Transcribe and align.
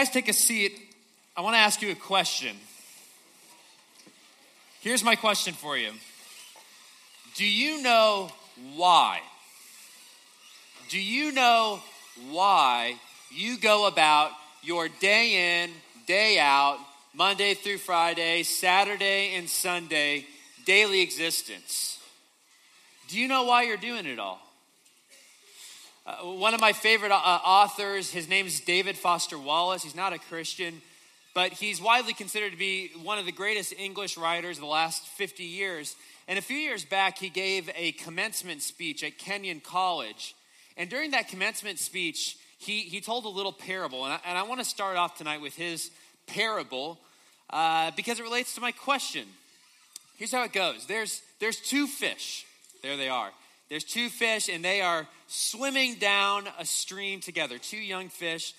Guys 0.00 0.08
take 0.08 0.30
a 0.30 0.32
seat, 0.32 0.80
I 1.36 1.42
want 1.42 1.56
to 1.56 1.58
ask 1.58 1.82
you 1.82 1.90
a 1.90 1.94
question. 1.94 2.56
Here's 4.80 5.04
my 5.04 5.14
question 5.14 5.52
for 5.52 5.76
you 5.76 5.90
Do 7.36 7.46
you 7.46 7.82
know 7.82 8.30
why? 8.76 9.20
Do 10.88 10.98
you 10.98 11.32
know 11.32 11.80
why 12.30 12.94
you 13.30 13.58
go 13.58 13.86
about 13.88 14.30
your 14.62 14.88
day 14.88 15.64
in, 15.64 15.70
day 16.06 16.38
out, 16.38 16.78
Monday 17.12 17.52
through 17.52 17.76
Friday, 17.76 18.42
Saturday 18.42 19.34
and 19.34 19.50
Sunday 19.50 20.24
daily 20.64 21.02
existence? 21.02 21.98
Do 23.08 23.20
you 23.20 23.28
know 23.28 23.42
why 23.42 23.64
you're 23.64 23.76
doing 23.76 24.06
it 24.06 24.18
all? 24.18 24.40
Uh, 26.06 26.16
one 26.24 26.54
of 26.54 26.60
my 26.60 26.72
favorite 26.72 27.12
uh, 27.12 27.14
authors, 27.44 28.10
his 28.10 28.26
name 28.26 28.46
is 28.46 28.60
David 28.60 28.96
Foster 28.96 29.38
Wallace. 29.38 29.82
He's 29.82 29.94
not 29.94 30.14
a 30.14 30.18
Christian, 30.18 30.80
but 31.34 31.52
he's 31.52 31.80
widely 31.80 32.14
considered 32.14 32.52
to 32.52 32.58
be 32.58 32.90
one 33.02 33.18
of 33.18 33.26
the 33.26 33.32
greatest 33.32 33.74
English 33.78 34.16
writers 34.16 34.56
of 34.56 34.62
the 34.62 34.68
last 34.68 35.06
50 35.06 35.44
years. 35.44 35.94
And 36.26 36.38
a 36.38 36.42
few 36.42 36.56
years 36.56 36.86
back, 36.86 37.18
he 37.18 37.28
gave 37.28 37.70
a 37.76 37.92
commencement 37.92 38.62
speech 38.62 39.04
at 39.04 39.18
Kenyon 39.18 39.60
College. 39.60 40.34
And 40.78 40.88
during 40.88 41.10
that 41.10 41.28
commencement 41.28 41.78
speech, 41.78 42.38
he, 42.58 42.80
he 42.80 43.02
told 43.02 43.26
a 43.26 43.28
little 43.28 43.52
parable. 43.52 44.06
And 44.06 44.14
I, 44.14 44.40
I 44.40 44.42
want 44.44 44.60
to 44.60 44.66
start 44.66 44.96
off 44.96 45.18
tonight 45.18 45.42
with 45.42 45.54
his 45.54 45.90
parable 46.26 46.98
uh, 47.50 47.90
because 47.94 48.18
it 48.18 48.22
relates 48.22 48.54
to 48.54 48.62
my 48.62 48.72
question. 48.72 49.26
Here's 50.16 50.32
how 50.32 50.44
it 50.44 50.54
goes 50.54 50.86
there's, 50.86 51.20
there's 51.40 51.60
two 51.60 51.86
fish. 51.86 52.46
There 52.82 52.96
they 52.96 53.10
are. 53.10 53.32
There's 53.70 53.84
two 53.84 54.08
fish, 54.08 54.48
and 54.48 54.64
they 54.64 54.80
are 54.80 55.06
swimming 55.28 55.94
down 55.94 56.48
a 56.58 56.66
stream 56.66 57.20
together, 57.20 57.56
two 57.56 57.78
young 57.78 58.08
fish. 58.08 58.52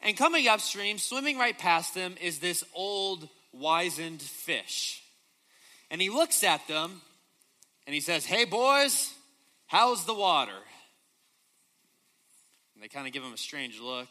And 0.00 0.16
coming 0.16 0.48
upstream, 0.48 0.96
swimming 0.98 1.38
right 1.38 1.56
past 1.56 1.94
them, 1.94 2.14
is 2.20 2.38
this 2.38 2.64
old, 2.74 3.28
wizened 3.52 4.22
fish. 4.22 5.02
And 5.90 6.00
he 6.00 6.08
looks 6.08 6.42
at 6.42 6.66
them 6.66 7.02
and 7.86 7.94
he 7.94 8.00
says, 8.00 8.24
Hey, 8.24 8.44
boys, 8.44 9.12
how's 9.66 10.06
the 10.06 10.14
water? 10.14 10.52
And 12.74 12.82
they 12.82 12.88
kind 12.88 13.06
of 13.06 13.12
give 13.12 13.22
him 13.22 13.32
a 13.32 13.38
strange 13.38 13.80
look. 13.80 14.08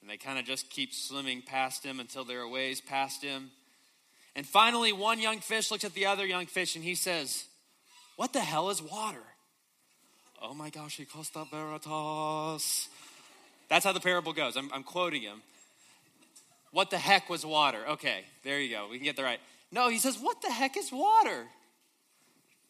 And 0.00 0.10
they 0.10 0.16
kind 0.16 0.38
of 0.38 0.44
just 0.44 0.70
keep 0.70 0.92
swimming 0.92 1.42
past 1.42 1.84
him 1.84 2.00
until 2.00 2.24
they're 2.24 2.42
a 2.42 2.48
ways 2.48 2.80
past 2.80 3.22
him. 3.22 3.50
And 4.34 4.46
finally, 4.46 4.92
one 4.92 5.20
young 5.20 5.38
fish 5.38 5.70
looks 5.70 5.84
at 5.84 5.94
the 5.94 6.06
other 6.06 6.26
young 6.26 6.46
fish 6.46 6.74
and 6.74 6.84
he 6.84 6.94
says, 6.94 7.44
What 8.16 8.32
the 8.32 8.40
hell 8.40 8.70
is 8.70 8.82
water? 8.82 9.22
Oh 10.42 10.54
my 10.54 10.70
gosh, 10.70 10.96
he 10.96 11.04
costa 11.04 11.46
veritas. 11.50 12.88
That's 13.68 13.84
how 13.84 13.92
the 13.92 14.00
parable 14.00 14.32
goes. 14.32 14.56
I'm, 14.56 14.70
I'm 14.72 14.82
quoting 14.82 15.22
him. 15.22 15.42
What 16.72 16.90
the 16.90 16.98
heck 16.98 17.30
was 17.30 17.44
water? 17.44 17.84
Okay, 17.90 18.24
there 18.44 18.60
you 18.60 18.70
go. 18.70 18.88
We 18.90 18.98
can 18.98 19.04
get 19.04 19.16
the 19.16 19.22
right. 19.22 19.40
No, 19.72 19.88
he 19.88 19.98
says, 19.98 20.18
What 20.18 20.42
the 20.42 20.50
heck 20.50 20.76
is 20.76 20.92
water? 20.92 21.46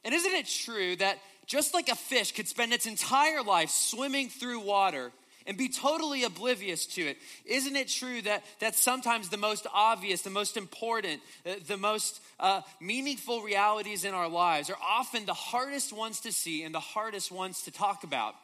And 0.05 0.15
isn't 0.15 0.33
it 0.33 0.47
true 0.47 0.97
that 0.97 1.19
just 1.47 1.75
like 1.75 1.89
a 1.89 1.97
fish 1.97 2.33
could 2.33 2.49
spend 2.49 2.73
its 2.73 2.87
entire 2.87 3.43
life 3.43 3.71
swimming 3.71 4.29
through 4.29 4.61
water 4.61 5.11
and 5.47 5.57
be 5.57 5.69
totally 5.69 6.25
oblivious 6.25 6.87
to 6.87 7.03
it, 7.03 7.19
isn't 7.45 7.77
it 7.77 7.89
true 7.89 8.21
that, 8.23 8.45
that 8.61 8.75
sometimes 8.75 9.29
the 9.29 9.37
most 9.37 9.67
obvious, 9.73 10.23
the 10.23 10.31
most 10.31 10.57
important, 10.57 11.21
uh, 11.45 11.55
the 11.67 11.77
most 11.77 12.21
uh, 12.41 12.63
meaningful 12.81 13.43
realities 13.43 14.05
in 14.05 14.15
our 14.15 14.29
lives 14.29 14.71
are 14.71 14.79
often 14.83 15.25
the 15.25 15.35
hardest 15.35 15.93
ones 15.93 16.21
to 16.21 16.33
see 16.33 16.63
and 16.63 16.75
the 16.75 16.81
hardest 16.81 17.31
ones 17.31 17.63
to 17.63 17.71
talk 17.71 18.05
about? 18.05 18.35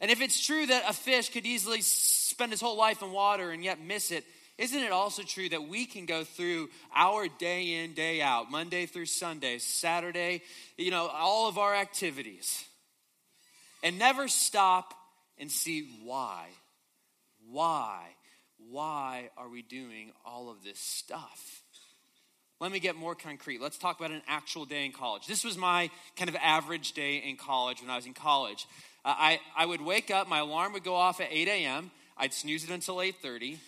And 0.00 0.10
if 0.10 0.20
it's 0.20 0.44
true 0.44 0.66
that 0.66 0.84
a 0.88 0.92
fish 0.92 1.30
could 1.30 1.46
easily 1.46 1.80
spend 1.80 2.52
his 2.52 2.60
whole 2.60 2.76
life 2.76 3.02
in 3.02 3.12
water 3.12 3.50
and 3.50 3.64
yet 3.64 3.80
miss 3.80 4.10
it, 4.10 4.24
isn't 4.58 4.82
it 4.82 4.92
also 4.92 5.22
true 5.22 5.48
that 5.50 5.68
we 5.68 5.84
can 5.84 6.06
go 6.06 6.24
through 6.24 6.70
our 6.94 7.28
day 7.28 7.84
in, 7.84 7.92
day 7.92 8.22
out, 8.22 8.50
Monday 8.50 8.86
through 8.86 9.06
Sunday, 9.06 9.58
Saturday, 9.58 10.42
you 10.78 10.90
know, 10.90 11.08
all 11.08 11.48
of 11.48 11.58
our 11.58 11.74
activities, 11.74 12.64
and 13.82 13.98
never 13.98 14.28
stop 14.28 14.94
and 15.38 15.50
see 15.50 15.88
why? 16.04 16.46
Why? 17.50 18.00
Why 18.70 19.30
are 19.36 19.48
we 19.48 19.62
doing 19.62 20.12
all 20.24 20.50
of 20.50 20.64
this 20.64 20.78
stuff? 20.78 21.62
Let 22.58 22.72
me 22.72 22.80
get 22.80 22.96
more 22.96 23.14
concrete. 23.14 23.60
Let's 23.60 23.76
talk 23.76 23.98
about 23.98 24.12
an 24.12 24.22
actual 24.26 24.64
day 24.64 24.86
in 24.86 24.92
college. 24.92 25.26
This 25.26 25.44
was 25.44 25.58
my 25.58 25.90
kind 26.16 26.30
of 26.30 26.36
average 26.36 26.92
day 26.92 27.16
in 27.18 27.36
college 27.36 27.82
when 27.82 27.90
I 27.90 27.96
was 27.96 28.06
in 28.06 28.14
college. 28.14 28.66
Uh, 29.04 29.14
I, 29.16 29.40
I 29.56 29.66
would 29.66 29.82
wake 29.82 30.10
up, 30.10 30.26
my 30.26 30.38
alarm 30.38 30.72
would 30.72 30.84
go 30.84 30.94
off 30.94 31.20
at 31.20 31.28
8 31.30 31.48
a.m., 31.48 31.90
I'd 32.16 32.32
snooze 32.32 32.64
it 32.64 32.70
until 32.70 32.96
8.30. 32.96 33.58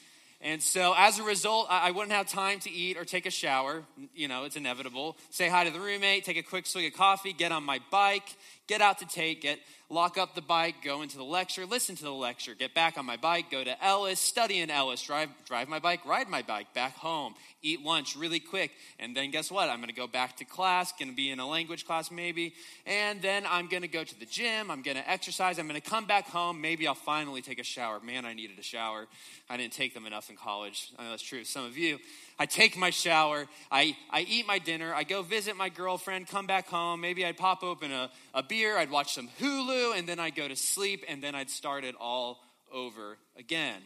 And 0.41 0.63
so 0.63 0.95
as 0.97 1.19
a 1.19 1.23
result, 1.23 1.67
I 1.69 1.91
wouldn't 1.91 2.13
have 2.13 2.29
time 2.29 2.61
to 2.61 2.71
eat 2.71 2.97
or 2.97 3.05
take 3.05 3.27
a 3.27 3.31
shower. 3.31 3.83
You 4.15 4.29
know, 4.29 4.45
it's 4.45 4.57
inevitable. 4.57 5.17
Say 5.31 5.49
hi 5.49 5.65
to 5.65 5.71
the 5.71 5.81
roommate, 5.81 6.25
take 6.25 6.39
a 6.39 6.43
quick 6.43 6.67
swig 6.67 6.87
of 6.87 6.97
coffee, 6.97 7.33
get 7.33 7.51
on 7.51 7.65
my 7.65 7.81
bike, 7.91 8.37
get 8.69 8.83
out 8.83 8.99
to 8.99 9.07
take 9.07 9.45
it, 9.45 9.59
lock 9.91 10.19
up 10.19 10.35
the 10.35 10.43
bike, 10.43 10.77
go 10.85 11.01
into 11.01 11.17
the 11.17 11.25
lecture, 11.25 11.65
listen 11.65 11.97
to 11.97 12.05
the 12.05 12.13
lecture, 12.13 12.55
get 12.55 12.75
back 12.75 12.99
on 12.99 13.07
my 13.07 13.17
bike, 13.17 13.51
go 13.51 13.65
to 13.65 13.85
Ellis, 13.85 14.21
study 14.21 14.61
in 14.61 14.71
Ellis, 14.71 15.03
drive, 15.03 15.31
drive 15.47 15.69
my 15.69 15.79
bike, 15.79 16.05
ride 16.05 16.29
my 16.29 16.43
bike 16.43 16.75
back 16.75 16.95
home, 16.97 17.35
eat 17.63 17.83
lunch 17.83 18.15
really 18.15 18.39
quick. 18.39 18.71
And 18.99 19.17
then 19.17 19.31
guess 19.31 19.51
what? 19.51 19.71
I'm 19.71 19.79
to 19.89 19.95
go 19.95 20.07
back 20.07 20.37
to 20.37 20.45
class, 20.45 20.93
to 21.09 21.17
be 21.17 21.31
in 21.31 21.41
a 21.41 21.49
language 21.49 21.87
class 21.87 22.11
maybe. 22.11 22.53
And 22.85 23.23
then 23.23 23.45
I'm 23.49 23.69
to 23.83 23.89
go 23.89 24.05
to 24.05 24.21
the 24.21 24.27
gym, 24.27 24.71
I'm 24.71 24.83
to 24.97 25.11
exercise, 25.11 25.59
I'm 25.59 25.67
to 25.81 25.91
come 25.91 26.05
back 26.05 26.29
home. 26.29 26.61
Maybe 26.61 26.87
I'll 26.87 26.95
finally 26.95 27.41
take 27.41 27.59
a 27.59 27.65
shower. 27.65 28.01
Man, 28.01 28.27
I 28.27 28.35
needed 28.35 28.59
a 28.59 28.63
shower. 28.63 29.07
I 29.49 29.57
didn't 29.57 29.73
take 29.73 29.95
them 29.95 30.05
enough 30.05 30.29
in 30.29 30.37
college. 30.37 30.93
I 30.99 31.05
know 31.05 31.11
that's 31.11 31.23
true 31.23 31.41
of 31.41 31.47
some 31.47 31.65
of 31.65 31.79
you. 31.79 31.99
I 32.39 32.47
take 32.47 32.77
my 32.77 32.91
shower, 32.91 33.47
I, 33.71 33.97
I 34.11 34.21
eat 34.21 34.47
my 34.47 34.59
dinner, 34.59 34.95
I 34.95 35.03
go 35.03 35.23
visit 35.23 35.57
my 35.57 35.69
girlfriend, 35.69 36.29
come 36.29 36.47
back 36.47 36.69
home. 36.69 37.01
Maybe 37.01 37.27
I'd 37.27 37.37
pop 37.37 37.65
open 37.65 37.91
a, 37.91 38.11
a 38.33 38.43
beer, 38.43 38.79
I'd 38.79 38.91
watch 38.91 39.15
some 39.15 39.29
Hulu, 39.41 39.99
and 39.99 40.09
then 40.09 40.21
I'd 40.21 40.37
go 40.37 40.47
to 40.47 40.55
sleep, 40.55 41.05
and 41.09 41.23
then 41.23 41.35
I'd 41.35 41.51
start 41.51 41.85
it 41.85 41.97
all 41.99 42.41
over 42.73 43.19
again. 43.37 43.83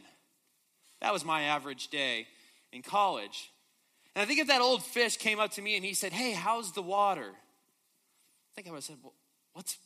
That 1.01 1.13
was 1.13 1.25
my 1.25 1.43
average 1.43 1.89
day 1.89 2.27
in 2.73 2.83
college. 2.83 3.51
And 4.15 4.23
I 4.23 4.27
think 4.27 4.41
if 4.41 4.49
that 4.49 4.61
old 4.61 4.83
fish 4.85 5.17
came 5.17 5.41
up 5.41 5.53
to 5.53 5.63
me 5.63 5.77
and 5.77 5.85
he 5.85 5.95
said, 5.95 6.13
Hey, 6.13 6.33
how's 6.33 6.73
the 6.73 6.83
water? 6.83 7.31
I 7.31 8.51
think 8.55 8.69
I 8.69 8.71
would 8.71 8.79
have 8.79 8.85
said, 8.85 8.97
well, 9.03 9.15
What's, 9.55 9.79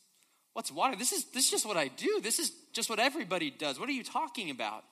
what's 0.53 0.71
water? 0.71 0.95
This 0.95 1.11
is, 1.11 1.25
this 1.25 1.45
is 1.45 1.51
just 1.51 1.65
what 1.65 1.77
I 1.77 1.89
do. 1.89 2.19
This 2.21 2.39
is 2.39 2.51
just 2.73 2.89
what 2.89 2.99
everybody 2.99 3.51
does. 3.51 3.79
What 3.79 3.89
are 3.89 3.93
you 3.93 4.03
talking 4.03 4.49
about? 4.49 4.83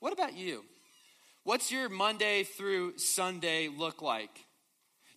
What 0.00 0.12
about 0.12 0.36
you? 0.36 0.64
What's 1.48 1.72
your 1.72 1.88
Monday 1.88 2.42
through 2.42 2.98
Sunday 2.98 3.68
look 3.68 4.02
like? 4.02 4.44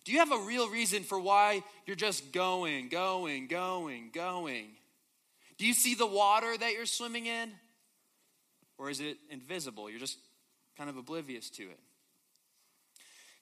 Do 0.06 0.12
you 0.12 0.18
have 0.20 0.32
a 0.32 0.38
real 0.38 0.70
reason 0.70 1.02
for 1.02 1.20
why 1.20 1.62
you're 1.84 1.94
just 1.94 2.32
going, 2.32 2.88
going, 2.88 3.48
going, 3.48 4.08
going? 4.14 4.68
Do 5.58 5.66
you 5.66 5.74
see 5.74 5.94
the 5.94 6.06
water 6.06 6.56
that 6.56 6.72
you're 6.72 6.86
swimming 6.86 7.26
in? 7.26 7.50
Or 8.78 8.88
is 8.88 9.00
it 9.00 9.18
invisible? 9.28 9.90
You're 9.90 10.00
just 10.00 10.16
kind 10.78 10.88
of 10.88 10.96
oblivious 10.96 11.50
to 11.50 11.64
it. 11.64 11.80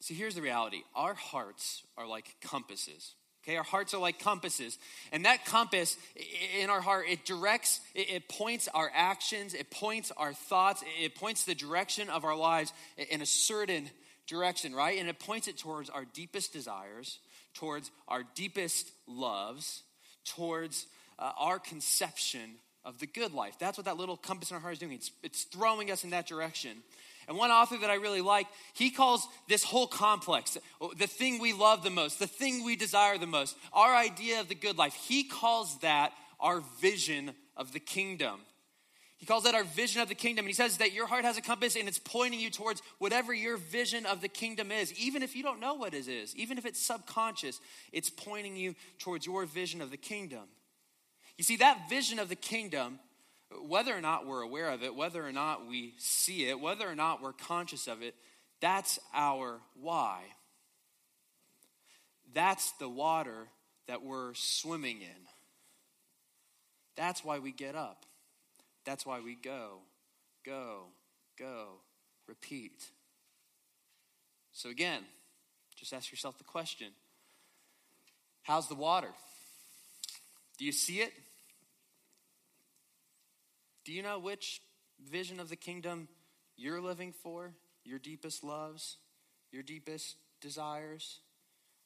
See, 0.01 0.15
here's 0.15 0.35
the 0.35 0.43
reality 0.43 0.83
our 0.93 1.15
hearts 1.15 1.85
are 1.97 2.09
like 2.09 2.35
compasses. 2.41 3.15
Okay, 3.51 3.57
our 3.57 3.65
hearts 3.65 3.95
are 3.95 4.01
like 4.01 4.21
compasses. 4.21 4.79
And 5.11 5.25
that 5.25 5.45
compass 5.45 5.97
in 6.61 6.71
our 6.71 6.81
heart, 6.81 7.07
it 7.09 7.25
directs, 7.25 7.81
it, 7.97 8.29
points 8.29 8.69
our 8.73 8.89
actions, 8.95 9.55
it 9.55 9.73
points 9.73 10.13
our 10.17 10.33
thoughts, 10.33 10.85
it 11.03 11.17
points 11.17 11.43
the 11.43 11.57
direction 11.57 12.09
of 12.11 12.25
our 12.25 12.37
lives 12.37 12.73
in 12.97 13.23
a 13.23 13.27
certain 13.27 13.91
direction, 14.29 14.73
right? 14.73 15.01
And 15.01 15.09
it 15.09 15.19
points 15.19 15.49
it 15.49 15.59
towards 15.59 15.91
our 15.91 16.05
deepest 16.05 16.53
desires, 16.53 17.19
towards 17.55 17.91
our 18.07 18.23
deepest 18.37 18.93
loves, 19.09 19.83
towards 20.25 20.87
uh, 21.19 21.33
our 21.37 21.59
conception 21.59 22.53
of 22.85 23.01
the 23.01 23.07
good 23.09 23.33
life. 23.33 23.59
That's 23.59 23.77
what 23.77 23.87
that 23.87 23.97
little 23.97 24.17
compass 24.17 24.53
in 24.53 24.55
our 24.55 24.61
heart 24.61 24.75
is 24.75 24.79
doing. 24.79 24.93
It's, 24.93 25.11
it's 25.25 25.43
throwing 25.43 25.91
us 25.91 26.05
in 26.05 26.11
that 26.11 26.29
direction. 26.29 26.85
And 27.31 27.39
one 27.39 27.53
author 27.53 27.79
that 27.79 27.91
I 27.91 27.95
really 27.95 28.23
like, 28.23 28.49
he 28.73 28.91
calls 28.91 29.29
this 29.49 29.63
whole 29.63 29.87
complex, 29.87 30.59
the 30.99 31.07
thing 31.07 31.39
we 31.39 31.53
love 31.53 31.85
the 31.85 31.89
most, 31.89 32.19
the 32.19 32.27
thing 32.27 32.65
we 32.65 32.75
desire 32.75 33.19
the 33.19 33.27
most, 33.29 33.57
our 33.73 33.95
idea 33.95 34.41
of 34.41 34.49
the 34.49 34.57
good 34.57 34.77
life, 34.77 34.95
he 34.95 35.23
calls 35.23 35.79
that 35.79 36.13
our 36.41 36.61
vision 36.81 37.31
of 37.57 37.73
the 37.73 37.79
kingdom. 37.79 38.41
He 39.17 39.27
calls 39.27 39.45
that 39.45 39.55
our 39.55 39.63
vision 39.63 40.03
of 40.03 40.09
the 40.09 40.17
kingdom. 40.17 40.45
And 40.45 40.49
he 40.49 40.55
says 40.55 40.79
that 40.79 40.93
your 40.93 41.07
heart 41.07 41.25
has 41.25 41.37
a 41.37 41.41
compass 41.41 41.77
and 41.77 41.87
it's 41.87 42.01
pointing 42.01 42.41
you 42.41 42.51
towards 42.51 42.83
whatever 42.99 43.33
your 43.33 43.59
vision 43.59 44.07
of 44.07 44.23
the 44.23 44.29
kingdom 44.29 44.73
is. 44.73 44.93
Even 44.95 45.23
if 45.23 45.37
you 45.37 45.45
don't 45.45 45.61
know 45.61 45.75
what 45.75 45.95
it 45.95 46.09
is, 46.09 46.35
even 46.35 46.59
if 46.59 46.67
it's 46.67 46.83
subconscious, 46.83 47.61
it's 47.93 48.11
pointing 48.11 48.57
you 48.57 48.75
towards 48.99 49.25
your 49.25 49.45
vision 49.45 49.81
of 49.81 49.93
the 49.93 49.97
kingdom. 49.97 50.49
You 51.39 51.45
see, 51.45 51.59
that 51.59 51.89
vision 51.89 52.19
of 52.19 52.29
the 52.29 52.35
kingdom 52.35 52.99
whether 53.67 53.97
or 53.97 54.01
not 54.01 54.27
we're 54.27 54.43
aware 54.43 54.71
of 54.71 54.83
it, 54.83 54.95
whether 54.95 55.27
or 55.27 55.33
not 55.33 55.67
we 55.67 55.95
see 55.99 56.49
it, 56.49 56.61
whether 56.61 56.89
or 56.89 56.95
not 56.95 57.23
we're 57.23 57.33
conscious 57.33 57.89
of 57.89 58.03
it, 58.03 58.15
that's 58.61 58.99
our 59.13 59.61
why. 59.75 60.23
That's 62.33 62.73
the 62.73 62.89
water 62.89 63.49
that 63.89 64.03
we're 64.03 64.35
swimming 64.35 65.01
in. 65.01 65.27
That's 66.97 67.25
why 67.25 67.39
we 67.39 67.51
get 67.51 67.75
up. 67.75 68.05
That's 68.85 69.05
why 69.05 69.21
we 69.21 69.35
go, 69.35 69.79
go, 70.45 70.85
go, 71.39 71.81
repeat. 72.27 72.85
So, 74.53 74.69
again, 74.69 75.03
just 75.77 75.93
ask 75.93 76.11
yourself 76.11 76.39
the 76.39 76.45
question 76.45 76.89
How's 78.43 78.69
the 78.69 78.75
water? 78.75 79.11
Do 80.59 80.65
you 80.65 80.73
see 80.73 81.01
it? 81.01 81.13
Do 83.85 83.93
you 83.93 84.03
know 84.03 84.19
which 84.19 84.61
vision 85.11 85.41
of 85.41 85.49
the 85.49 85.57
kingdom 85.57 86.09
you're 86.57 86.81
living 86.81 87.13
for? 87.13 87.55
Your 87.85 87.99
deepest 87.99 88.45
loves, 88.45 88.99
your 89.51 89.63
deepest 89.63 90.17
desires, 90.41 91.21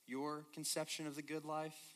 your 0.07 0.45
conception 0.53 1.07
of 1.07 1.15
the 1.15 1.23
good 1.23 1.45
life? 1.45 1.95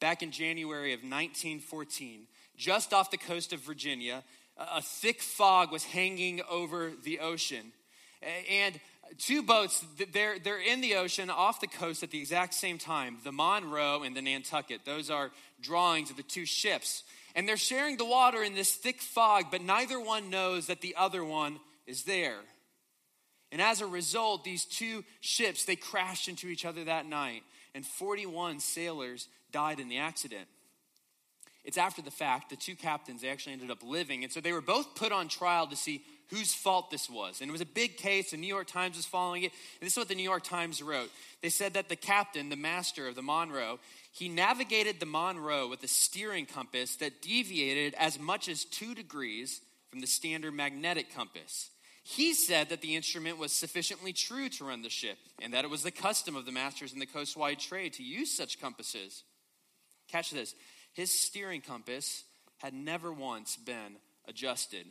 Back 0.00 0.22
in 0.22 0.30
January 0.30 0.92
of 0.92 1.00
1914, 1.00 2.26
just 2.56 2.92
off 2.92 3.10
the 3.10 3.16
coast 3.16 3.52
of 3.52 3.60
Virginia, 3.60 4.24
a 4.58 4.82
thick 4.82 5.22
fog 5.22 5.70
was 5.70 5.84
hanging 5.84 6.42
over 6.50 6.92
the 7.04 7.20
ocean. 7.20 7.72
And 8.50 8.78
two 9.18 9.42
boats, 9.42 9.84
they're, 10.12 10.38
they're 10.38 10.60
in 10.60 10.80
the 10.80 10.96
ocean 10.96 11.30
off 11.30 11.60
the 11.60 11.66
coast 11.66 12.02
at 12.02 12.10
the 12.10 12.18
exact 12.18 12.54
same 12.54 12.78
time 12.78 13.18
the 13.24 13.32
Monroe 13.32 14.02
and 14.02 14.16
the 14.16 14.22
Nantucket. 14.22 14.84
Those 14.84 15.10
are 15.10 15.30
drawings 15.60 16.10
of 16.10 16.16
the 16.16 16.22
two 16.22 16.44
ships. 16.44 17.04
And 17.36 17.46
they're 17.46 17.56
sharing 17.56 17.98
the 17.98 18.04
water 18.04 18.42
in 18.42 18.54
this 18.54 18.72
thick 18.72 19.00
fog, 19.00 19.46
but 19.50 19.62
neither 19.62 20.00
one 20.00 20.30
knows 20.30 20.66
that 20.66 20.80
the 20.80 20.96
other 20.96 21.24
one 21.24 21.60
is 21.86 22.02
there. 22.02 22.40
And 23.52 23.60
as 23.62 23.80
a 23.80 23.86
result, 23.86 24.42
these 24.42 24.64
two 24.64 25.04
ships, 25.20 25.64
they 25.64 25.76
crashed 25.76 26.28
into 26.28 26.48
each 26.48 26.64
other 26.64 26.84
that 26.84 27.06
night, 27.06 27.42
and 27.74 27.86
41 27.86 28.60
sailors 28.60 29.28
died 29.52 29.78
in 29.78 29.88
the 29.88 29.98
accident. 29.98 30.48
It's 31.62 31.78
after 31.78 32.00
the 32.00 32.10
fact, 32.10 32.50
the 32.50 32.56
two 32.56 32.76
captains, 32.76 33.22
they 33.22 33.28
actually 33.28 33.54
ended 33.54 33.70
up 33.70 33.82
living. 33.82 34.22
And 34.22 34.32
so 34.32 34.40
they 34.40 34.52
were 34.52 34.60
both 34.60 34.94
put 34.94 35.12
on 35.12 35.28
trial 35.28 35.66
to 35.66 35.76
see 35.76 36.02
whose 36.30 36.54
fault 36.54 36.90
this 36.90 37.10
was. 37.10 37.40
And 37.40 37.48
it 37.48 37.52
was 37.52 37.60
a 37.60 37.66
big 37.66 37.96
case. 37.96 38.30
The 38.30 38.36
New 38.36 38.46
York 38.46 38.68
Times 38.68 38.96
was 38.96 39.04
following 39.04 39.42
it. 39.42 39.52
And 39.80 39.86
this 39.86 39.94
is 39.94 39.98
what 39.98 40.08
the 40.08 40.14
New 40.14 40.22
York 40.22 40.44
Times 40.44 40.80
wrote. 40.80 41.10
They 41.42 41.48
said 41.48 41.74
that 41.74 41.88
the 41.88 41.96
captain, 41.96 42.48
the 42.48 42.56
master 42.56 43.08
of 43.08 43.16
the 43.16 43.22
Monroe, 43.22 43.80
he 44.16 44.30
navigated 44.30 44.98
the 44.98 45.04
Monroe 45.04 45.68
with 45.68 45.82
a 45.82 45.88
steering 45.88 46.46
compass 46.46 46.96
that 46.96 47.20
deviated 47.20 47.92
as 47.98 48.18
much 48.18 48.48
as 48.48 48.64
two 48.64 48.94
degrees 48.94 49.60
from 49.90 50.00
the 50.00 50.06
standard 50.06 50.54
magnetic 50.54 51.14
compass. 51.14 51.68
He 52.02 52.32
said 52.32 52.70
that 52.70 52.80
the 52.80 52.96
instrument 52.96 53.36
was 53.36 53.52
sufficiently 53.52 54.14
true 54.14 54.48
to 54.48 54.64
run 54.64 54.80
the 54.80 54.88
ship 54.88 55.18
and 55.42 55.52
that 55.52 55.64
it 55.64 55.70
was 55.70 55.82
the 55.82 55.90
custom 55.90 56.34
of 56.34 56.46
the 56.46 56.52
masters 56.52 56.94
in 56.94 56.98
the 56.98 57.04
coastwide 57.04 57.58
trade 57.58 57.92
to 57.94 58.02
use 58.02 58.34
such 58.34 58.58
compasses. 58.58 59.22
Catch 60.08 60.30
this 60.30 60.54
his 60.94 61.10
steering 61.10 61.60
compass 61.60 62.24
had 62.56 62.72
never 62.72 63.12
once 63.12 63.56
been 63.56 63.96
adjusted. 64.26 64.86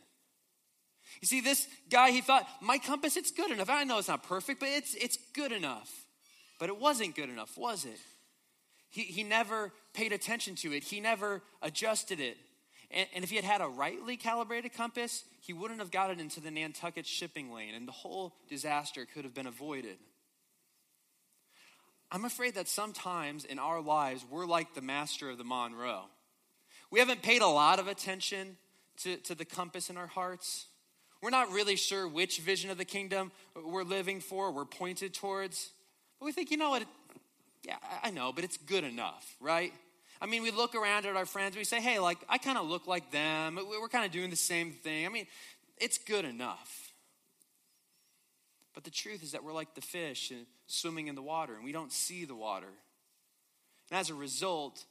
You 1.19 1.27
see, 1.27 1.41
this 1.41 1.65
guy, 1.89 2.11
he 2.11 2.21
thought, 2.21 2.47
my 2.61 2.77
compass, 2.77 3.17
it's 3.17 3.31
good 3.31 3.49
enough. 3.49 3.71
I 3.71 3.85
know 3.85 3.97
it's 3.97 4.07
not 4.07 4.21
perfect, 4.21 4.59
but 4.59 4.69
it's, 4.69 4.93
it's 4.93 5.17
good 5.33 5.51
enough. 5.51 5.91
But 6.59 6.69
it 6.69 6.79
wasn't 6.79 7.15
good 7.15 7.29
enough, 7.29 7.57
was 7.57 7.85
it? 7.85 7.97
He, 8.95 9.01
he 9.01 9.23
never 9.23 9.73
paid 9.93 10.13
attention 10.13 10.55
to 10.55 10.71
it, 10.71 10.85
he 10.85 11.01
never 11.01 11.41
adjusted 11.61 12.21
it. 12.21 12.37
And, 12.89 13.09
and 13.13 13.23
if 13.25 13.29
he 13.29 13.35
had 13.35 13.43
had 13.43 13.59
a 13.59 13.67
rightly 13.67 14.15
calibrated 14.15 14.71
compass, 14.71 15.25
he 15.41 15.51
wouldn't 15.51 15.81
have 15.81 15.91
gotten 15.91 16.17
into 16.21 16.39
the 16.39 16.49
Nantucket 16.49 17.05
shipping 17.05 17.51
lane, 17.51 17.75
and 17.75 17.85
the 17.85 17.91
whole 17.91 18.37
disaster 18.47 19.05
could 19.05 19.25
have 19.25 19.33
been 19.33 19.47
avoided. 19.47 19.97
I'm 22.09 22.23
afraid 22.23 22.55
that 22.55 22.69
sometimes 22.69 23.43
in 23.43 23.59
our 23.59 23.81
lives, 23.81 24.23
we're 24.31 24.45
like 24.45 24.73
the 24.73 24.81
master 24.81 25.29
of 25.29 25.37
the 25.37 25.43
Monroe. 25.43 26.05
We 26.89 26.99
haven't 26.99 27.21
paid 27.21 27.41
a 27.41 27.47
lot 27.47 27.79
of 27.79 27.89
attention 27.89 28.55
to, 29.03 29.17
to 29.17 29.35
the 29.35 29.43
compass 29.43 29.89
in 29.89 29.97
our 29.97 30.07
hearts. 30.07 30.67
We're 31.21 31.31
not 31.31 31.51
really 31.51 31.75
sure 31.75 32.07
which 32.07 32.39
vision 32.39 32.69
of 32.69 32.77
the 32.77 32.85
kingdom 32.85 33.33
we're 33.61 33.83
living 33.83 34.21
for, 34.21 34.53
we're 34.53 34.63
pointed 34.63 35.13
towards. 35.13 35.71
But 36.17 36.27
we 36.27 36.31
think, 36.31 36.49
you 36.49 36.55
know 36.55 36.69
what? 36.69 36.85
Yeah, 37.65 37.77
I 38.03 38.11
know, 38.11 38.31
but 38.31 38.43
it's 38.43 38.57
good 38.57 38.83
enough, 38.83 39.35
right? 39.39 39.73
I 40.21 40.27
mean, 40.27 40.43
we 40.43 40.51
look 40.51 40.75
around 40.75 41.05
at 41.05 41.15
our 41.15 41.25
friends, 41.25 41.55
we 41.55 41.63
say, 41.63 41.81
hey, 41.81 41.99
like, 41.99 42.19
I 42.29 42.37
kind 42.37 42.57
of 42.57 42.67
look 42.67 42.87
like 42.87 43.11
them. 43.11 43.55
We're 43.55 43.89
kind 43.89 44.05
of 44.05 44.11
doing 44.11 44.29
the 44.29 44.35
same 44.35 44.71
thing. 44.71 45.05
I 45.05 45.09
mean, 45.09 45.25
it's 45.77 45.97
good 45.97 46.25
enough. 46.25 46.93
But 48.73 48.83
the 48.83 48.91
truth 48.91 49.23
is 49.23 49.31
that 49.31 49.43
we're 49.43 49.53
like 49.53 49.73
the 49.73 49.81
fish 49.81 50.31
swimming 50.67 51.07
in 51.07 51.15
the 51.15 51.21
water 51.21 51.55
and 51.55 51.63
we 51.63 51.71
don't 51.71 51.91
see 51.91 52.25
the 52.25 52.35
water. 52.35 52.67
And 53.89 53.99
as 53.99 54.09
a 54.09 54.15
result, 54.15 54.83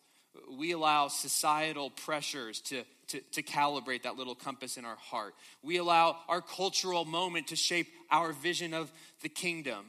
we 0.50 0.72
allow 0.72 1.08
societal 1.08 1.90
pressures 1.90 2.60
to, 2.62 2.84
to, 3.08 3.20
to, 3.32 3.42
calibrate 3.42 4.02
that 4.02 4.16
little 4.16 4.34
compass 4.34 4.76
in 4.76 4.84
our 4.84 4.96
heart. 4.96 5.34
We 5.62 5.76
allow 5.76 6.16
our 6.28 6.40
cultural 6.40 7.04
moment 7.04 7.48
to 7.48 7.56
shape 7.56 7.86
our 8.10 8.32
vision 8.32 8.74
of 8.74 8.90
the 9.22 9.28
kingdom. 9.28 9.86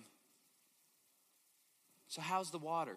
So, 2.15 2.21
how's 2.21 2.49
the 2.49 2.57
water? 2.57 2.95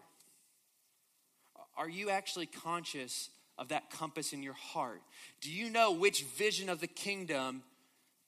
Are 1.76 1.88
you 1.88 2.10
actually 2.10 2.46
conscious 2.46 3.30
of 3.58 3.68
that 3.68 3.90
compass 3.90 4.32
in 4.32 4.44
your 4.44 4.54
heart? 4.54 5.02
Do 5.40 5.50
you 5.50 5.70
know 5.70 5.92
which 5.92 6.22
vision 6.22 6.68
of 6.68 6.80
the 6.80 6.86
kingdom 6.86 7.62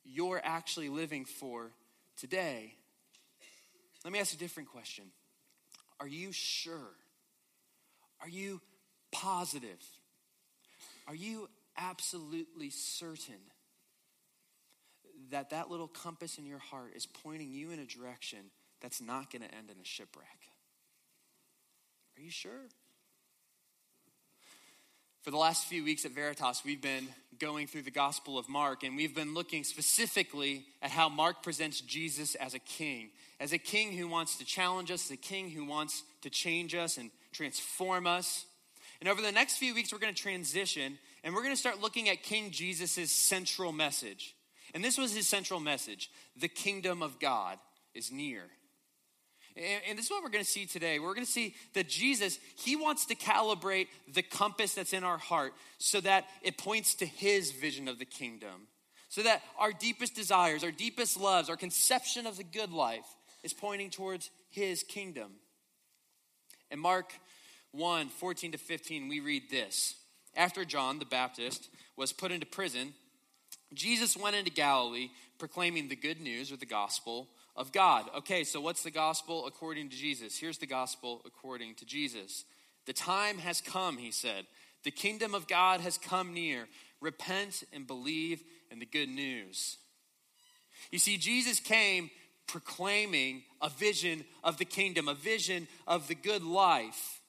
you're 0.05 0.41
actually 0.43 0.89
living 0.89 1.25
for 1.25 1.71
today. 2.17 2.75
Let 4.05 4.13
me 4.13 4.19
ask 4.19 4.35
a 4.35 4.39
different 4.39 4.71
question 4.71 5.05
Are 5.99 6.09
you 6.09 6.33
sure? 6.33 6.95
Are 8.21 8.29
you 8.29 8.61
positive? 9.13 9.83
Are 11.07 11.15
you 11.15 11.49
absolutely 11.77 12.71
certain 12.71 13.41
that 15.31 15.51
that 15.51 15.71
little 15.71 15.89
compass 15.89 16.39
in 16.39 16.47
your 16.47 16.59
heart 16.59 16.93
is 16.95 17.07
pointing 17.07 17.53
you 17.53 17.71
in 17.71 17.79
a 17.79 17.87
direction 17.87 18.39
that's 18.81 19.01
not 19.01 19.31
going 19.33 19.43
to 19.43 19.55
end 19.55 19.71
in 19.71 19.81
a 19.81 19.85
shipwreck? 19.85 20.50
Are 22.21 22.23
you 22.23 22.31
sure? 22.31 22.69
For 25.23 25.31
the 25.31 25.39
last 25.39 25.65
few 25.69 25.83
weeks 25.83 26.05
at 26.05 26.11
Veritas, 26.11 26.61
we've 26.67 26.83
been 26.83 27.09
going 27.39 27.67
through 27.67 27.81
the 27.81 27.91
Gospel 27.91 28.37
of 28.37 28.47
Mark, 28.47 28.83
and 28.83 28.95
we've 28.95 29.15
been 29.15 29.33
looking 29.33 29.65
specifically 29.65 30.67
at 30.83 30.91
how 30.91 31.09
Mark 31.09 31.43
presents 31.43 31.81
Jesus 31.81 32.35
as 32.35 32.53
a 32.53 32.59
king, 32.59 33.09
as 33.41 33.55
a 33.55 33.59
king 33.59 33.93
who 33.93 34.07
wants 34.07 34.37
to 34.37 34.45
challenge 34.45 34.91
us, 34.91 35.07
as 35.07 35.12
a 35.12 35.17
king 35.17 35.49
who 35.49 35.65
wants 35.65 36.03
to 36.21 36.29
change 36.29 36.75
us 36.75 36.99
and 36.99 37.11
transform 37.33 38.07
us. 38.07 38.45
And 39.00 39.09
over 39.09 39.23
the 39.23 39.33
next 39.33 39.57
few 39.57 39.75
weeks, 39.75 39.91
we're 39.91 39.99
going 39.99 40.15
to 40.15 40.23
transition 40.23 40.99
and 41.25 41.35
we're 41.35 41.43
going 41.43 41.55
to 41.55 41.61
start 41.61 41.81
looking 41.81 42.11
at 42.11 42.23
King 42.23 42.50
Jesus' 42.50 43.11
central 43.11 43.73
message. 43.73 44.35
And 44.75 44.85
this 44.85 44.99
was 44.99 45.15
his 45.15 45.27
central 45.27 45.59
message 45.59 46.11
the 46.37 46.49
kingdom 46.49 47.03
of 47.03 47.19
God 47.19 47.59
is 47.95 48.12
near. 48.12 48.43
And, 49.57 49.99
this 49.99 50.07
is 50.07 50.11
what 50.11 50.23
we're 50.23 50.30
going 50.30 50.45
to 50.45 50.50
see 50.50 50.66
today. 50.66 50.99
We're 50.99 51.14
going 51.14 51.26
to 51.26 51.30
see 51.30 51.54
that 51.75 51.88
Jesus, 51.88 52.38
he 52.57 52.76
wants 52.76 53.07
to 53.07 53.14
calibrate 53.14 53.88
the 54.12 54.23
compass 54.23 54.75
that's 54.75 54.92
in 54.92 55.04
our 55.04 55.19
heart 55.19 55.52
so 55.78 56.00
that 56.00 56.26
it 56.42 56.57
points 56.57 56.95
to 56.97 57.07
his 57.07 57.50
vision 57.50 57.88
of 57.88 57.99
the 57.99 58.04
kingdom. 58.04 58.69
So 59.09 59.23
that 59.23 59.42
our 59.59 59.73
deepest 59.73 60.14
desires, 60.14 60.62
our 60.62 60.71
deepest 60.71 61.19
loves, 61.21 61.50
our 61.50 61.57
conception 61.57 62.26
of 62.26 62.37
the 62.37 62.45
good 62.45 62.73
life 62.73 63.07
is 63.42 63.52
pointing 63.52 63.90
towards 63.90 64.30
his 64.50 64.83
kingdom. 64.83 65.33
In 66.71 66.78
Mark 66.78 67.12
1 67.73 68.09
14 68.09 68.52
to 68.52 68.59
15, 68.59 69.09
we 69.09 69.21
read 69.21 69.50
this. 69.50 69.97
After 70.37 70.64
John 70.64 71.00
the 71.00 71.04
Baptist 71.04 71.69
was 71.97 72.12
put 72.12 72.30
into 72.30 72.47
prison, 72.47 72.95
Jesus 73.73 74.17
went 74.17 74.37
into 74.37 74.50
Galilee 74.50 75.11
proclaiming 75.39 75.89
the 75.89 75.97
good 75.97 76.21
news 76.21 76.53
or 76.53 76.57
the 76.57 76.67
gospel 76.67 77.29
of 77.57 77.73
God. 77.73 78.07
Okay, 78.19 78.45
so 78.45 78.61
what's 78.61 78.83
the 78.83 78.91
gospel 78.91 79.47
according 79.47 79.89
to 79.91 79.97
Jesus? 79.97 80.39
Here's 80.39 80.59
the 80.59 80.67
gospel 80.67 81.23
according 81.25 81.75
to 81.77 81.85
Jesus. 81.85 82.45
The 82.87 82.93
time 82.93 83.39
has 83.39 83.61
come, 83.61 83.99
he 83.99 84.11
said. 84.11 84.47
The 84.83 84.91
kingdom 84.91 85.35
of 85.35 85.47
God 85.47 85.81
has 85.81 85.99
come 85.99 86.33
near. 86.35 86.67
Repent 87.00 87.65
and 87.73 87.87
believe 87.87 88.43
in 88.71 88.79
the 88.79 88.87
good 88.87 89.09
news. 89.09 89.77
You 90.91 90.99
see, 90.99 91.19
Jesus 91.19 91.61
came 91.61 92.11
proclaiming 92.47 93.43
a 93.62 93.69
vision 93.69 94.25
of 94.43 94.59
the 94.59 94.65
kingdom, 94.65 95.09
a 95.09 95.15
vision 95.15 95.69
of 95.87 96.09
the 96.09 96.15
good 96.15 96.43
life. 96.43 97.20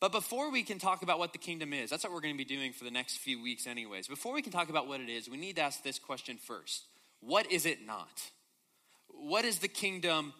But 0.00 0.12
before 0.12 0.50
we 0.50 0.62
can 0.62 0.78
talk 0.78 1.02
about 1.02 1.18
what 1.18 1.32
the 1.32 1.38
kingdom 1.38 1.72
is, 1.72 1.90
that's 1.90 2.04
what 2.04 2.12
we're 2.12 2.20
going 2.20 2.34
to 2.34 2.38
be 2.38 2.44
doing 2.44 2.72
for 2.72 2.84
the 2.84 2.90
next 2.90 3.18
few 3.18 3.42
weeks, 3.42 3.66
anyways. 3.66 4.06
Before 4.06 4.32
we 4.32 4.42
can 4.42 4.52
talk 4.52 4.68
about 4.68 4.86
what 4.86 5.00
it 5.00 5.08
is, 5.08 5.28
we 5.28 5.36
need 5.36 5.56
to 5.56 5.62
ask 5.62 5.82
this 5.82 5.98
question 5.98 6.38
first 6.38 6.84
What 7.20 7.50
is 7.50 7.66
it 7.66 7.84
not? 7.84 8.30
what 9.18 9.44
is 9.44 9.58
the 9.58 9.68
kingdom 9.68 10.32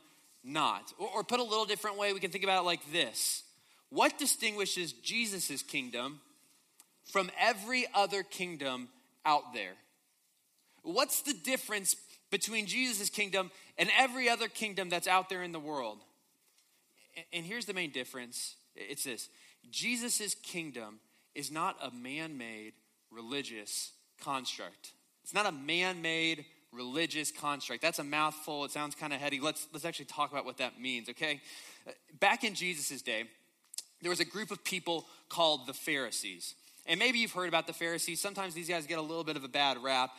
not? 0.45 0.93
Or, 0.99 1.09
or 1.17 1.25
put 1.25 1.41
a 1.41 1.45
little 1.45 1.65
different 1.65 1.99
way, 1.99 2.13
we 2.13 2.21
can 2.21 2.31
think 2.31 2.45
about 2.45 2.63
it 2.63 2.67
like 2.67 2.93
this 2.93 3.43
What 3.91 4.19
distinguishes 4.19 4.93
Jesus' 4.93 5.63
kingdom 5.63 6.21
from 7.05 7.31
every 7.39 7.87
other 7.95 8.23
kingdom 8.23 8.89
out 9.25 9.53
there? 9.55 9.75
What's 10.83 11.23
the 11.23 11.35
difference 11.35 11.97
between 12.31 12.67
Jesus' 12.67 13.11
kingdom 13.11 13.51
and 13.77 13.91
every 13.99 14.29
other 14.29 14.49
kingdom 14.49 14.89
that's 14.89 15.09
out 15.09 15.29
there 15.29 15.43
in 15.43 15.53
the 15.53 15.61
world? 15.61 15.99
And 17.33 17.45
here's 17.45 17.67
the 17.67 17.75
main 17.75 17.91
difference 17.91 18.55
it's 18.77 19.05
this 19.05 19.29
Jesus' 19.71 20.35
kingdom 20.35 21.01
is 21.35 21.51
not 21.51 21.77
a 21.83 21.91
man 21.91 22.37
made 22.39 22.73
religious 23.11 23.93
construct. 24.23 24.93
It's 25.23 25.35
not 25.35 25.47
a 25.47 25.53
man 25.53 26.03
made 26.03 26.45
religious 26.73 27.31
construct. 27.31 27.83
That's 27.83 27.99
a 27.99 28.05
mouthful. 28.05 28.65
It 28.65 28.71
sounds 28.71 28.95
kind 28.95 29.13
of 29.13 29.21
heady. 29.21 29.41
Let's, 29.41 29.67
let's 29.73 29.85
actually 29.85 30.07
talk 30.07 30.33
about 30.33 30.45
what 30.45 30.59
that 30.59 30.81
means, 30.81 31.09
okay? 31.09 31.41
Uh, 31.87 31.93
back 32.21 32.45
in 32.45 32.55
Jesus' 32.55 33.03
day, 33.03 33.25
there 34.03 34.11
was 34.11 34.21
a 34.21 34.25
group 34.25 34.51
of 34.51 34.63
people 34.65 35.07
called 35.29 35.67
the 35.67 35.73
Pharisees. 35.73 36.55
And 36.87 36.99
maybe 36.99 37.19
you've 37.19 37.33
heard 37.33 37.49
about 37.49 37.67
the 37.67 37.73
Pharisees. 37.73 38.21
Sometimes 38.21 38.55
these 38.55 38.69
guys 38.69 38.87
get 38.87 38.99
a 38.99 39.03
little 39.03 39.25
bit 39.25 39.37
of 39.37 39.45
a 39.45 39.49
bad 39.49 39.77
rap. 39.83 40.11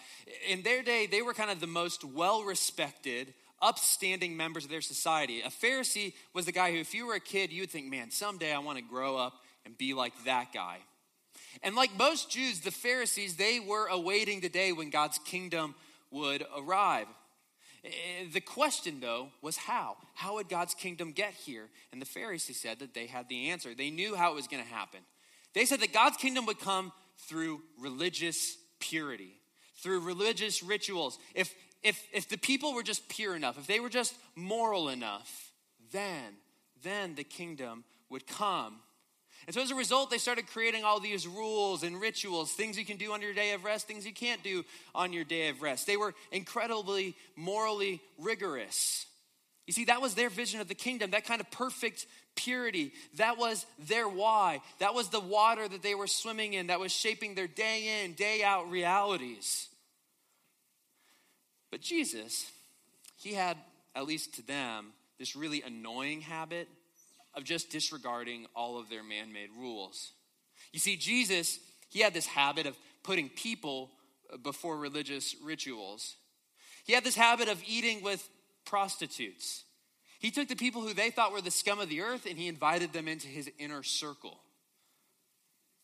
In 0.47 0.61
their 0.61 0.83
day, 0.83 1.07
they 1.07 1.21
were 1.21 1.33
kind 1.33 1.49
of 1.49 1.59
the 1.59 1.67
most 1.67 2.03
well 2.03 2.43
respected, 2.43 3.33
upstanding 3.61 4.37
members 4.37 4.63
of 4.63 4.69
their 4.69 4.81
society. 4.81 5.41
A 5.41 5.49
Pharisee 5.49 6.13
was 6.33 6.45
the 6.45 6.51
guy 6.51 6.71
who, 6.71 6.77
if 6.79 6.93
you 6.93 7.05
were 7.05 7.15
a 7.15 7.19
kid, 7.19 7.51
you 7.51 7.61
would 7.61 7.71
think, 7.71 7.89
man, 7.89 8.11
someday 8.11 8.53
I 8.53 8.59
want 8.59 8.77
to 8.77 8.83
grow 8.83 9.17
up 9.17 9.33
and 9.65 9.77
be 9.77 9.93
like 9.93 10.13
that 10.25 10.53
guy. 10.53 10.77
And 11.63 11.75
like 11.75 11.97
most 11.97 12.29
Jews, 12.29 12.61
the 12.61 12.71
Pharisees, 12.71 13.35
they 13.35 13.59
were 13.59 13.87
awaiting 13.87 14.39
the 14.39 14.49
day 14.49 14.71
when 14.71 14.89
God's 14.89 15.17
kingdom 15.19 15.75
would 16.11 16.45
arrive. 16.57 17.07
Eh, 17.83 18.25
the 18.31 18.41
question, 18.41 18.99
though, 18.99 19.29
was 19.41 19.57
how? 19.57 19.97
How 20.15 20.35
would 20.35 20.49
God's 20.49 20.73
kingdom 20.73 21.11
get 21.11 21.33
here? 21.33 21.69
And 21.91 22.01
the 22.01 22.05
Pharisees 22.05 22.59
said 22.59 22.79
that 22.79 22.93
they 22.93 23.07
had 23.07 23.29
the 23.29 23.49
answer. 23.49 23.73
They 23.73 23.89
knew 23.89 24.15
how 24.15 24.31
it 24.31 24.35
was 24.35 24.47
going 24.47 24.63
to 24.63 24.69
happen. 24.69 24.99
They 25.53 25.65
said 25.65 25.79
that 25.81 25.93
God's 25.93 26.17
kingdom 26.17 26.45
would 26.45 26.59
come 26.59 26.91
through 27.17 27.61
religious 27.79 28.57
purity, 28.79 29.39
through 29.77 30.01
religious 30.01 30.61
rituals. 30.61 31.19
If, 31.33 31.53
if, 31.83 32.01
if 32.13 32.27
the 32.27 32.37
people 32.37 32.73
were 32.73 32.83
just 32.83 33.07
pure 33.07 33.35
enough, 33.35 33.57
if 33.57 33.67
they 33.67 33.79
were 33.79 33.89
just 33.89 34.15
moral 34.35 34.89
enough, 34.89 35.51
then, 35.91 36.35
then 36.83 37.15
the 37.15 37.23
kingdom 37.23 37.83
would 38.09 38.27
come. 38.27 38.75
And 39.47 39.53
so 39.53 39.61
as 39.61 39.71
a 39.71 39.75
result, 39.75 40.11
they 40.11 40.17
started 40.17 40.47
creating 40.47 40.83
all 40.83 40.99
these 40.99 41.25
rules 41.25 41.83
and 41.83 41.99
rituals, 41.99 42.51
things 42.51 42.77
you 42.77 42.85
can 42.85 42.97
do 42.97 43.13
on 43.13 43.21
your 43.21 43.33
day 43.33 43.53
of 43.53 43.63
rest, 43.63 43.87
things 43.87 44.05
you 44.05 44.13
can't 44.13 44.43
do 44.43 44.65
on 44.93 45.13
your 45.13 45.23
day 45.23 45.47
of 45.49 45.61
rest. 45.61 45.87
They 45.87 45.97
were 45.97 46.13
incredibly 46.31 47.15
morally 47.35 48.01
rigorous. 48.17 49.05
You 49.65 49.73
see, 49.73 49.85
that 49.85 50.01
was 50.01 50.15
their 50.15 50.29
vision 50.29 50.59
of 50.59 50.67
the 50.67 50.75
kingdom, 50.75 51.11
that 51.11 51.25
kind 51.25 51.39
of 51.39 51.49
perfect 51.51 52.05
purity. 52.35 52.91
That 53.15 53.37
was 53.37 53.65
their 53.87 54.09
why. 54.09 54.61
That 54.79 54.93
was 54.93 55.09
the 55.09 55.19
water 55.19 55.67
that 55.67 55.81
they 55.81 55.95
were 55.95 56.07
swimming 56.07 56.53
in, 56.53 56.67
that 56.67 56.79
was 56.79 56.91
shaping 56.91 57.35
their 57.35 57.47
day 57.47 58.03
in, 58.03 58.13
day 58.13 58.43
out 58.43 58.69
realities. 58.69 59.68
But 61.71 61.81
Jesus, 61.81 62.51
he 63.17 63.33
had, 63.33 63.57
at 63.95 64.05
least 64.05 64.35
to 64.35 64.45
them, 64.45 64.93
this 65.17 65.35
really 65.35 65.61
annoying 65.61 66.21
habit 66.21 66.67
of 67.35 67.43
just 67.43 67.69
disregarding 67.69 68.47
all 68.55 68.79
of 68.79 68.89
their 68.89 69.03
man 69.03 69.31
made 69.31 69.49
rules. 69.57 70.11
You 70.71 70.79
see, 70.79 70.97
Jesus, 70.97 71.59
he 71.89 71.99
had 71.99 72.13
this 72.13 72.25
habit 72.25 72.65
of 72.65 72.75
putting 73.03 73.29
people 73.29 73.91
uh, 74.31 74.37
before 74.37 74.77
religious 74.77 75.35
rituals. 75.43 76.15
He 76.85 76.93
had 76.93 77.03
this 77.03 77.15
habit 77.15 77.49
of 77.49 77.61
eating 77.67 78.01
with 78.01 78.27
prostitutes. 78.65 79.63
He 80.19 80.31
took 80.31 80.47
the 80.47 80.55
people 80.55 80.81
who 80.81 80.93
they 80.93 81.11
thought 81.11 81.31
were 81.31 81.41
the 81.41 81.51
scum 81.51 81.79
of 81.79 81.89
the 81.89 82.01
earth 82.01 82.25
and 82.25 82.37
he 82.37 82.47
invited 82.47 82.93
them 82.93 83.07
into 83.07 83.27
his 83.27 83.49
inner 83.57 83.83
circle. 83.83 84.39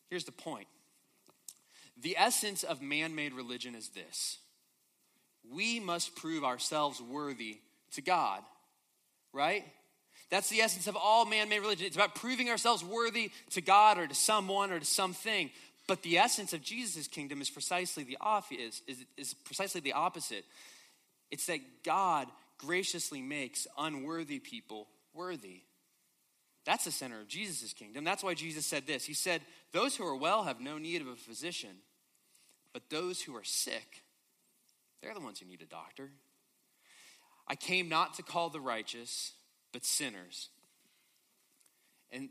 Here's 0.09 0.25
the 0.25 0.31
point 0.31 0.67
the 1.97 2.17
essence 2.17 2.63
of 2.63 2.81
man 2.81 3.15
made 3.15 3.33
religion 3.33 3.75
is 3.75 3.89
this 3.89 4.39
we 5.51 5.79
must 5.79 6.15
prove 6.15 6.43
ourselves 6.43 7.01
worthy 7.01 7.57
to 7.93 8.01
God, 8.01 8.41
right? 9.33 9.63
That's 10.29 10.49
the 10.49 10.61
essence 10.61 10.87
of 10.87 10.95
all 10.95 11.25
man 11.25 11.49
made 11.49 11.59
religion. 11.59 11.85
It's 11.85 11.95
about 11.95 12.15
proving 12.15 12.49
ourselves 12.49 12.83
worthy 12.83 13.31
to 13.51 13.61
God 13.61 13.97
or 13.97 14.07
to 14.07 14.15
someone 14.15 14.71
or 14.71 14.79
to 14.79 14.85
something. 14.85 15.51
But 15.87 16.01
the 16.01 16.17
essence 16.17 16.53
of 16.53 16.63
Jesus' 16.63 17.07
kingdom 17.07 17.41
is 17.41 17.49
precisely 17.49 18.03
the 18.03 18.17
is, 18.51 18.81
is 19.17 19.33
precisely 19.33 19.81
the 19.81 19.93
opposite. 19.93 20.45
It's 21.29 21.45
that 21.45 21.59
God 21.83 22.27
graciously 22.57 23.21
makes 23.21 23.67
unworthy 23.77 24.39
people 24.39 24.87
worthy. 25.13 25.61
That's 26.65 26.85
the 26.85 26.91
center 26.91 27.21
of 27.21 27.27
Jesus' 27.27 27.73
kingdom. 27.73 28.03
That's 28.03 28.23
why 28.23 28.33
Jesus 28.33 28.65
said 28.65 28.87
this. 28.87 29.05
He 29.05 29.13
said, 29.13 29.41
Those 29.71 29.95
who 29.95 30.05
are 30.05 30.15
well 30.15 30.43
have 30.43 30.59
no 30.59 30.79
need 30.79 31.01
of 31.01 31.07
a 31.07 31.15
physician, 31.15 31.77
but 32.73 32.89
those 32.89 33.21
who 33.21 33.35
are 33.35 33.43
sick, 33.43 34.03
they're 35.05 35.13
the 35.13 35.19
ones 35.19 35.39
who 35.39 35.45
need 35.45 35.61
a 35.61 35.65
doctor. 35.65 36.09
I 37.47 37.55
came 37.55 37.89
not 37.89 38.15
to 38.15 38.23
call 38.23 38.49
the 38.49 38.59
righteous, 38.59 39.33
but 39.71 39.85
sinners. 39.85 40.49
And 42.11 42.29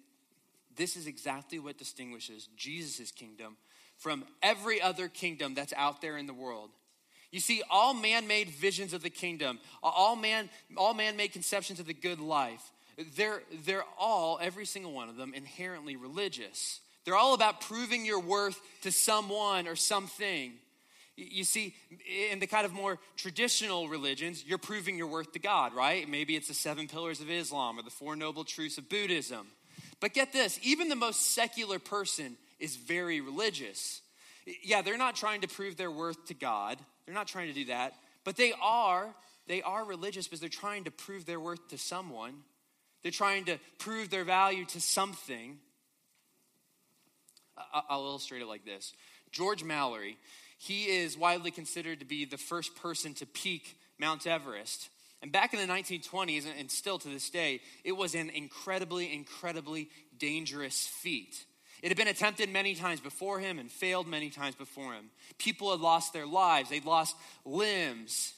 this 0.76 0.97
is 0.97 1.07
exactly 1.07 1.61
what 1.61 1.78
distinguishes 1.78 2.49
Jesus' 2.57 3.12
kingdom 3.12 3.57
from 3.97 4.25
every 4.43 4.83
other 4.83 5.07
kingdom 5.07 5.54
that's 5.54 5.73
out 5.76 6.02
there 6.02 6.16
in 6.16 6.26
the 6.26 6.35
world. 6.35 6.71
You 7.31 7.38
see, 7.38 7.62
all 7.71 7.95
man 7.95 8.26
made 8.26 8.49
visions 8.49 8.93
of 8.93 9.04
the 9.04 9.11
kingdom, 9.11 9.61
all 9.81 10.16
man 10.16 10.50
all 10.76 10.95
man 10.95 11.16
made 11.16 11.33
conceptions 11.33 11.78
of 11.78 11.87
the 11.87 11.95
good 11.95 12.19
life, 12.19 12.73
they're, 13.16 13.43
they're 13.64 13.85
all, 13.97 14.40
every 14.43 14.66
single 14.66 14.93
one 14.93 15.09
of 15.09 15.16
them, 15.16 15.33
inherently 15.33 15.95
religious. 15.95 16.81
They're 17.04 17.16
all 17.16 17.35
about 17.35 17.61
proving 17.61 18.04
your 18.04 18.21
worth 18.21 18.61
to 18.83 18.90
someone 18.90 19.69
or 19.69 19.76
something. 19.76 20.54
You 21.16 21.44
see, 21.44 21.75
in 22.30 22.40
the 22.40 22.47
kind 22.47 22.66
of 22.66 22.73
more 22.73 22.99
traditional 23.16 23.88
religions, 23.88 24.44
you're 24.44 24.59
proving 24.59 24.99
your 24.99 25.06
worth 25.06 25.33
to 25.33 25.38
God, 25.38 25.73
right? 25.73 26.09
Maybe 26.09 26.35
it's 26.35 26.49
the 26.49 26.54
seven 26.54 26.88
pillars 26.88 27.21
of 27.21 27.30
Islam 27.30 27.78
or 27.78 27.83
the 27.83 27.90
four 27.90 28.16
noble 28.16 28.42
truths 28.42 28.78
of 28.78 28.88
Buddhism. 28.88 29.47
But 30.00 30.12
get 30.12 30.33
this 30.33 30.59
even 30.62 30.88
the 30.88 30.97
most 30.97 31.35
secular 31.35 31.78
person 31.78 32.37
is 32.59 32.76
very 32.76 33.21
religious. 33.21 34.00
Yeah, 34.62 34.83
they're 34.83 34.99
not 34.99 35.14
trying 35.14 35.42
to 35.42 35.49
prove 35.49 35.76
their 35.76 35.90
worth 35.90 36.26
to 36.26 36.35
God, 36.35 36.78
they're 37.06 37.14
not 37.14 37.28
trying 37.28 37.49
to 37.49 37.54
do 37.54 37.66
that, 37.66 37.94
but 38.25 38.37
they 38.37 38.52
are. 38.61 39.14
They 39.47 39.61
are 39.61 39.85
religious 39.85 40.26
because 40.26 40.40
they're 40.40 40.49
trying 40.49 40.85
to 40.85 40.90
prove 40.90 41.26
their 41.26 41.38
worth 41.38 41.68
to 41.68 41.76
someone. 41.76 42.33
They're 43.02 43.12
trying 43.12 43.44
to 43.44 43.59
prove 43.78 44.09
their 44.09 44.25
value 44.25 44.64
to 44.64 44.80
something. 44.80 45.59
I'll 47.73 48.06
illustrate 48.06 48.40
it 48.40 48.47
like 48.47 48.64
this 48.64 48.94
George 49.30 49.62
Mallory, 49.62 50.16
he 50.64 50.85
is 50.85 51.18
widely 51.18 51.50
considered 51.50 52.00
to 52.00 52.06
be 52.06 52.25
the 52.25 52.38
first 52.38 52.75
person 52.75 53.12
to 53.14 53.26
peak 53.26 53.78
Mount 54.00 54.26
Everest. 54.26 54.88
And 55.21 55.30
back 55.30 55.52
in 55.52 55.61
the 55.61 55.71
1920s, 55.71 56.47
and 56.59 56.71
still 56.71 56.99
to 56.99 57.09
this 57.09 57.28
day, 57.28 57.61
it 57.85 57.92
was 57.92 58.14
an 58.14 58.30
incredibly, 58.30 59.12
incredibly 59.12 59.90
dangerous 60.18 60.87
feat. 60.87 61.44
It 61.83 61.88
had 61.88 61.99
been 61.99 62.09
attempted 62.09 62.49
many 62.49 62.75
times 62.75 63.00
before 63.00 63.40
him 63.40 63.59
and 63.59 63.71
failed 63.71 64.06
many 64.06 64.30
times 64.30 64.54
before 64.54 64.94
him. 64.94 65.11
People 65.37 65.71
had 65.71 65.80
lost 65.80 66.14
their 66.14 66.26
lives, 66.26 66.71
they'd 66.71 66.87
lost 66.87 67.14
limbs. 67.44 68.33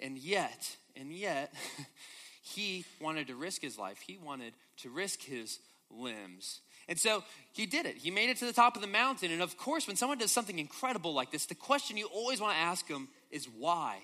And 0.00 0.18
yet, 0.18 0.76
and 0.96 1.12
yet, 1.12 1.54
he 2.42 2.84
wanted 3.00 3.28
to 3.28 3.36
risk 3.36 3.62
his 3.62 3.78
life. 3.78 4.00
He 4.00 4.18
wanted 4.18 4.54
to 4.78 4.90
risk 4.90 5.22
his 5.22 5.60
limbs. 5.90 6.60
And 6.88 6.98
so 6.98 7.22
he 7.52 7.66
did 7.66 7.86
it. 7.86 7.96
He 7.96 8.10
made 8.10 8.30
it 8.30 8.36
to 8.38 8.44
the 8.44 8.52
top 8.52 8.76
of 8.76 8.82
the 8.82 8.88
mountain. 8.88 9.30
And 9.30 9.42
of 9.42 9.56
course, 9.56 9.86
when 9.86 9.96
someone 9.96 10.18
does 10.18 10.32
something 10.32 10.58
incredible 10.58 11.14
like 11.14 11.30
this, 11.30 11.46
the 11.46 11.54
question 11.54 11.96
you 11.96 12.06
always 12.06 12.40
want 12.40 12.54
to 12.54 12.58
ask 12.58 12.86
them 12.88 13.08
is 13.30 13.46
why? 13.46 13.98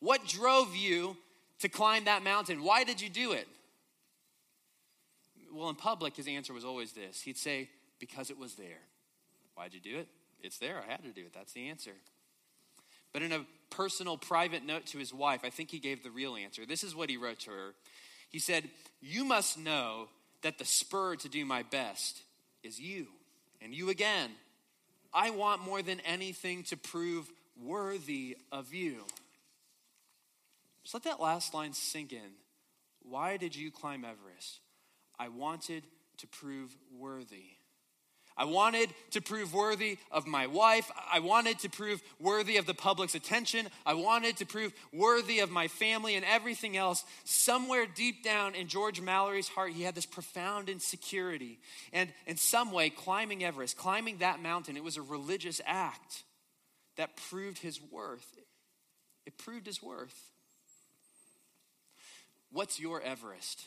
What 0.00 0.26
drove 0.26 0.74
you 0.74 1.16
to 1.60 1.68
climb 1.68 2.04
that 2.04 2.22
mountain? 2.22 2.62
Why 2.62 2.84
did 2.84 3.00
you 3.00 3.08
do 3.08 3.32
it? 3.32 3.46
Well, 5.52 5.68
in 5.68 5.74
public, 5.74 6.16
his 6.16 6.28
answer 6.28 6.52
was 6.52 6.64
always 6.64 6.92
this 6.92 7.22
he'd 7.22 7.36
say, 7.36 7.68
because 7.98 8.30
it 8.30 8.38
was 8.38 8.54
there. 8.54 8.80
Why'd 9.54 9.74
you 9.74 9.80
do 9.80 9.98
it? 9.98 10.08
It's 10.42 10.58
there. 10.58 10.82
I 10.86 10.90
had 10.90 11.02
to 11.04 11.10
do 11.10 11.22
it. 11.22 11.34
That's 11.34 11.52
the 11.52 11.68
answer. 11.68 11.92
But 13.12 13.22
in 13.22 13.32
a 13.32 13.44
personal, 13.68 14.16
private 14.16 14.64
note 14.64 14.86
to 14.86 14.98
his 14.98 15.12
wife, 15.12 15.40
I 15.44 15.50
think 15.50 15.70
he 15.70 15.78
gave 15.78 16.02
the 16.02 16.10
real 16.10 16.36
answer. 16.36 16.64
This 16.64 16.84
is 16.84 16.94
what 16.94 17.10
he 17.10 17.16
wrote 17.16 17.40
to 17.40 17.50
her. 17.50 17.74
He 18.30 18.38
said, 18.38 18.70
You 19.00 19.24
must 19.24 19.58
know 19.58 20.08
that 20.42 20.58
the 20.58 20.64
spur 20.64 21.16
to 21.16 21.28
do 21.28 21.44
my 21.44 21.62
best 21.62 22.22
is 22.62 22.80
you 22.80 23.06
and 23.60 23.74
you 23.74 23.90
again. 23.90 24.30
I 25.12 25.30
want 25.30 25.62
more 25.62 25.82
than 25.82 26.00
anything 26.00 26.62
to 26.64 26.76
prove 26.76 27.30
worthy 27.60 28.36
of 28.52 28.72
you. 28.72 29.04
Just 30.82 30.94
let 30.94 31.04
that 31.04 31.20
last 31.20 31.52
line 31.52 31.72
sink 31.72 32.12
in. 32.12 32.32
Why 33.02 33.36
did 33.36 33.56
you 33.56 33.70
climb 33.70 34.04
Everest? 34.04 34.60
I 35.18 35.28
wanted 35.28 35.84
to 36.18 36.26
prove 36.26 36.76
worthy. 36.96 37.59
I 38.36 38.44
wanted 38.44 38.90
to 39.10 39.20
prove 39.20 39.52
worthy 39.52 39.98
of 40.10 40.26
my 40.26 40.46
wife. 40.46 40.90
I 41.12 41.18
wanted 41.18 41.58
to 41.60 41.68
prove 41.68 42.02
worthy 42.18 42.56
of 42.56 42.66
the 42.66 42.74
public's 42.74 43.14
attention. 43.14 43.68
I 43.84 43.94
wanted 43.94 44.38
to 44.38 44.46
prove 44.46 44.72
worthy 44.92 45.40
of 45.40 45.50
my 45.50 45.68
family 45.68 46.14
and 46.14 46.24
everything 46.24 46.76
else. 46.76 47.04
Somewhere 47.24 47.86
deep 47.86 48.24
down 48.24 48.54
in 48.54 48.68
George 48.68 49.00
Mallory's 49.00 49.48
heart, 49.48 49.72
he 49.72 49.82
had 49.82 49.94
this 49.94 50.06
profound 50.06 50.68
insecurity. 50.68 51.58
And 51.92 52.10
in 52.26 52.36
some 52.36 52.72
way, 52.72 52.88
climbing 52.88 53.44
Everest, 53.44 53.76
climbing 53.76 54.18
that 54.18 54.40
mountain, 54.40 54.76
it 54.76 54.84
was 54.84 54.96
a 54.96 55.02
religious 55.02 55.60
act 55.66 56.24
that 56.96 57.16
proved 57.28 57.58
his 57.58 57.80
worth. 57.90 58.38
It 59.26 59.36
proved 59.36 59.66
his 59.66 59.82
worth. 59.82 60.18
What's 62.52 62.80
your 62.80 63.00
Everest? 63.02 63.64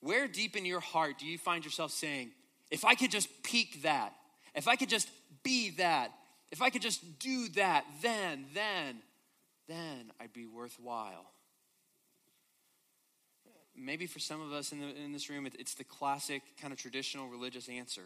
Where 0.00 0.28
deep 0.28 0.56
in 0.56 0.64
your 0.64 0.80
heart 0.80 1.18
do 1.18 1.26
you 1.26 1.38
find 1.38 1.64
yourself 1.64 1.90
saying, 1.90 2.30
if 2.70 2.84
I 2.84 2.94
could 2.94 3.10
just 3.10 3.28
peak 3.42 3.82
that, 3.82 4.12
if 4.54 4.68
I 4.68 4.76
could 4.76 4.88
just 4.88 5.08
be 5.42 5.70
that, 5.70 6.12
If 6.50 6.62
I 6.62 6.70
could 6.70 6.82
just 6.82 7.18
do 7.18 7.48
that, 7.56 7.84
then, 8.00 8.46
then, 8.54 9.02
then 9.66 10.10
I'd 10.18 10.32
be 10.32 10.46
worthwhile. 10.46 11.26
Maybe 13.76 14.06
for 14.06 14.18
some 14.18 14.40
of 14.40 14.52
us 14.52 14.72
in, 14.72 14.80
the, 14.80 14.96
in 14.96 15.12
this 15.12 15.28
room, 15.28 15.46
it's 15.46 15.74
the 15.74 15.84
classic 15.84 16.42
kind 16.60 16.72
of 16.72 16.78
traditional 16.78 17.28
religious 17.28 17.68
answer. 17.68 18.02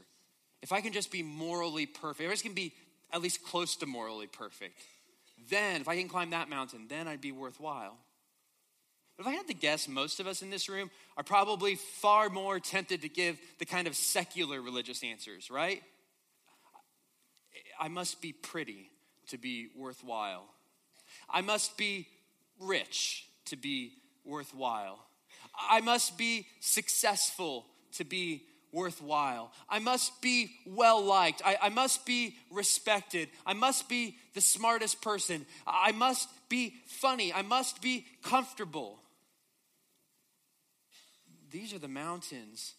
If 0.60 0.72
I 0.72 0.80
can 0.80 0.92
just 0.92 1.10
be 1.10 1.22
morally 1.22 1.86
perfect, 1.86 2.30
if 2.30 2.38
I 2.38 2.42
can 2.42 2.52
be 2.52 2.72
at 3.12 3.22
least 3.22 3.44
close 3.44 3.76
to 3.76 3.86
morally 3.86 4.26
perfect, 4.26 4.78
then, 5.48 5.80
if 5.80 5.88
I 5.88 5.96
can 5.96 6.08
climb 6.08 6.30
that 6.30 6.48
mountain, 6.48 6.86
then 6.88 7.08
I'd 7.08 7.20
be 7.20 7.32
worthwhile. 7.32 7.96
But 9.22 9.28
if 9.28 9.34
I 9.34 9.36
had 9.36 9.48
to 9.48 9.54
guess, 9.54 9.86
most 9.86 10.18
of 10.18 10.26
us 10.26 10.42
in 10.42 10.50
this 10.50 10.68
room 10.68 10.90
are 11.16 11.22
probably 11.22 11.76
far 11.76 12.28
more 12.28 12.58
tempted 12.58 13.02
to 13.02 13.08
give 13.08 13.38
the 13.58 13.64
kind 13.64 13.86
of 13.86 13.94
secular 13.94 14.60
religious 14.60 15.04
answers, 15.04 15.48
right? 15.48 15.80
I 17.78 17.86
must 17.86 18.20
be 18.20 18.32
pretty 18.32 18.90
to 19.28 19.38
be 19.38 19.68
worthwhile. 19.76 20.46
I 21.30 21.40
must 21.40 21.76
be 21.76 22.08
rich 22.58 23.28
to 23.46 23.56
be 23.56 23.92
worthwhile. 24.24 24.98
I 25.70 25.82
must 25.82 26.18
be 26.18 26.46
successful 26.58 27.66
to 27.92 28.04
be 28.04 28.42
worthwhile. 28.72 29.52
I 29.68 29.78
must 29.78 30.20
be 30.20 30.50
well 30.66 31.00
liked. 31.00 31.42
I, 31.44 31.58
I, 31.62 31.68
must 31.68 32.06
be 32.06 32.36
respected. 32.50 33.28
I 33.46 33.52
must 33.52 33.88
be 33.88 34.16
the 34.34 34.40
smartest 34.40 35.00
person. 35.00 35.46
I 35.64 35.92
must 35.92 36.28
be 36.48 36.74
funny. 36.86 37.32
I 37.32 37.42
must 37.42 37.82
be 37.82 38.06
comfortable. 38.22 39.01
These 41.52 41.74
are 41.74 41.78
the 41.78 41.88
mountains 41.88 42.74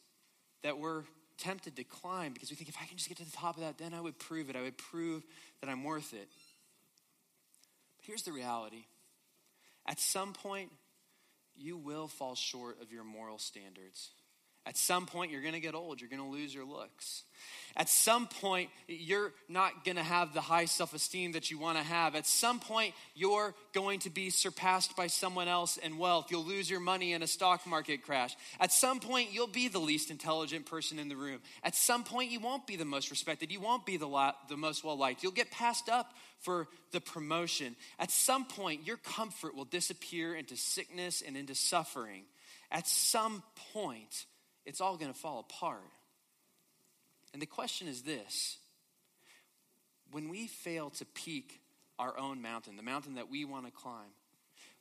that 0.64 0.80
we're 0.80 1.04
tempted 1.38 1.76
to 1.76 1.84
climb 1.84 2.34
because 2.34 2.50
we 2.50 2.56
think 2.56 2.70
if 2.70 2.78
I 2.82 2.86
can 2.86 2.98
just 2.98 3.08
get 3.08 3.18
to 3.18 3.26
the 3.26 3.32
top 3.32 3.56
of 3.56 3.62
that, 3.62 3.78
then 3.78 3.94
I 3.94 4.02
would 4.02 4.18
prove 4.18 4.50
it. 4.50 4.56
I 4.56 4.62
would 4.62 4.78
prove 4.78 5.24
that 5.62 5.70
I'm 5.70 5.84
worth 5.84 6.14
it. 6.14 6.28
But 7.98 8.06
here's 8.06 8.24
the 8.24 8.32
reality 8.32 8.86
at 9.86 10.00
some 10.00 10.34
point, 10.34 10.72
you 11.56 11.78
will 11.78 12.08
fall 12.08 12.36
short 12.36 12.82
of 12.82 12.92
your 12.92 13.04
moral 13.04 13.38
standards. 13.38 14.10
At 14.66 14.78
some 14.78 15.06
point, 15.06 15.32
you're 15.32 15.42
going 15.42 15.56
to 15.56 15.60
get 15.60 15.76
old. 15.76 16.00
You're 16.00 16.10
going 16.10 16.22
to 16.22 16.28
lose 16.28 16.56
your 16.56 16.64
looks. 16.66 17.24
At 17.76 17.90
some 17.90 18.28
point, 18.28 18.70
you're 18.88 19.34
not 19.50 19.84
going 19.84 19.98
to 19.98 20.04
have 20.04 20.34
the 20.34 20.42
high 20.42 20.66
self 20.66 20.94
esteem 20.94 21.32
that 21.34 21.50
you 21.52 21.58
want 21.58 21.78
to 21.78 21.84
have. 21.84 22.16
At 22.16 22.28
some 22.28 22.60
point, 22.60 22.94
you're 23.16 23.56
going 23.74 24.00
to 24.02 24.10
be 24.10 24.30
surpassed 24.30 24.96
by 24.96 25.08
someone 25.08 25.48
else 25.48 25.78
in 25.78 25.98
wealth. 25.98 26.28
You'll 26.30 26.46
lose 26.46 26.70
your 26.70 26.80
money 26.80 27.14
in 27.14 27.24
a 27.24 27.28
stock 27.28 27.66
market 27.66 28.04
crash. 28.04 28.38
At 28.60 28.72
some 28.72 29.00
point, 29.00 29.34
you'll 29.34 29.48
be 29.48 29.68
the 29.68 29.80
least 29.80 30.12
intelligent 30.12 30.66
person 30.68 31.00
in 31.00 31.10
the 31.10 31.18
room. 31.18 31.40
At 31.64 31.76
some 31.76 32.04
point, 32.04 32.32
you 32.32 32.40
won't 32.40 32.68
be 32.68 32.76
the 32.76 32.86
most 32.86 33.10
respected. 33.10 33.52
You 33.52 33.60
won't 33.60 33.86
be 33.86 33.98
the, 33.98 34.08
la- 34.08 34.36
the 34.50 34.58
most 34.58 34.84
well 34.84 34.98
liked. 34.98 35.24
You'll 35.24 35.32
get 35.32 35.52
passed 35.52 35.90
up 35.90 36.14
for 36.40 36.68
the 36.92 37.02
promotion. 37.02 37.76
At 38.00 38.12
some 38.12 38.46
point, 38.46 38.86
your 38.86 38.98
comfort 38.98 39.56
will 39.56 39.66
disappear 39.66 40.36
into 40.36 40.56
sickness 40.56 41.24
and 41.26 41.36
into 41.36 41.56
suffering. 41.56 42.24
At 42.72 42.88
some 42.88 43.44
point, 43.74 44.26
it's 44.66 44.82
all 44.82 44.98
going 44.98 45.12
to 45.12 45.18
fall 45.18 45.40
apart. 45.40 45.82
And 47.34 47.42
the 47.42 47.48
question 47.48 47.88
is 47.88 48.04
this 48.04 48.58
when 50.12 50.30
we 50.30 50.48
fail 50.48 50.92
to 50.92 51.06
peak 51.06 51.60
our 51.98 52.18
own 52.18 52.42
mountain, 52.42 52.78
the 52.78 52.84
mountain 52.84 53.16
that 53.16 53.30
we 53.30 53.46
want 53.46 53.66
to 53.66 53.72
climb, 53.72 54.12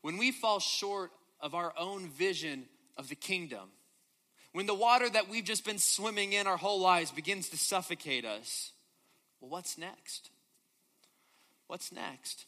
when 0.03 0.19
we 0.19 0.31
fall 0.31 0.61
short 0.61 1.11
of 1.41 1.55
our 1.55 1.73
own 1.79 2.09
vision 2.09 2.65
of 2.97 3.09
the 3.09 3.15
kingdom, 3.15 3.71
when 4.53 4.67
the 4.67 4.75
water 4.75 5.09
that 5.09 5.29
we've 5.29 5.45
just 5.45 5.65
been 5.65 5.79
swimming 5.79 6.35
in 6.35 6.47
our 6.47 6.59
whole 6.59 6.81
lives 6.81 7.11
begins 7.11 7.49
to 7.49 7.57
suffocate 7.57 8.25
us, 8.25 8.73
well, 9.41 9.51
what's 9.51 9.79
next? 9.79 10.31
What's 11.67 11.91
next? 11.91 12.45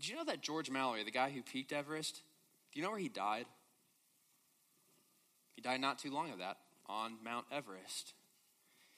Do 0.00 0.10
you 0.10 0.16
know 0.16 0.24
that 0.24 0.42
George 0.42 0.68
Mallory, 0.68 1.04
the 1.04 1.12
guy 1.12 1.30
who 1.30 1.42
peaked 1.42 1.72
Everest, 1.72 2.22
do 2.72 2.80
you 2.80 2.84
know 2.84 2.90
where 2.90 2.98
he 2.98 3.08
died? 3.08 3.46
He 5.54 5.62
died 5.62 5.80
not 5.80 5.98
too 5.98 6.10
long 6.10 6.30
of 6.30 6.38
that 6.38 6.56
on 6.86 7.16
Mount 7.24 7.46
Everest. 7.52 8.14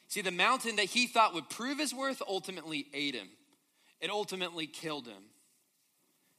See, 0.09 0.21
the 0.21 0.31
mountain 0.31 0.77
that 0.77 0.87
he 0.87 1.07
thought 1.07 1.35
would 1.35 1.49
prove 1.49 1.79
his 1.79 1.95
worth 1.95 2.23
ultimately 2.27 2.87
ate 2.93 3.15
him. 3.15 3.29
It 4.01 4.11
ultimately 4.11 4.67
killed 4.67 5.07
him. 5.07 5.23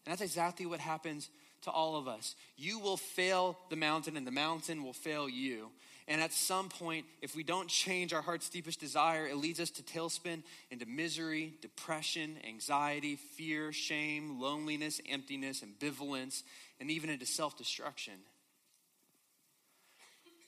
And 0.06 0.12
that's 0.12 0.22
exactly 0.22 0.66
what 0.66 0.80
happens 0.80 1.30
to 1.64 1.72
all 1.72 1.98
of 1.98 2.08
us. 2.08 2.36
You 2.58 2.80
will 2.80 2.98
fail 2.98 3.58
the 3.70 3.76
mountain, 3.76 4.18
and 4.18 4.26
the 4.26 4.32
mountain 4.32 4.84
will 4.84 4.94
fail 4.94 5.28
you. 5.28 5.72
And 6.08 6.22
at 6.22 6.32
some 6.32 6.70
point, 6.70 7.08
if 7.24 7.36
we 7.36 7.44
don't 7.44 7.68
change 7.68 8.14
our 8.14 8.22
heart's 8.22 8.50
deepest 8.50 8.80
desire, 8.80 9.26
it 9.26 9.38
leads 9.38 9.60
us 9.60 9.72
to 9.72 9.84
tailspin 9.84 10.44
into 10.70 10.86
misery, 10.86 11.56
depression, 11.62 12.38
anxiety, 12.48 13.16
fear, 13.16 13.72
shame, 13.72 14.40
loneliness, 14.40 15.02
emptiness, 15.10 15.64
ambivalence, 15.64 16.44
and 16.80 16.92
even 16.92 17.10
into 17.10 17.26
self 17.26 17.58
destruction. 17.58 18.14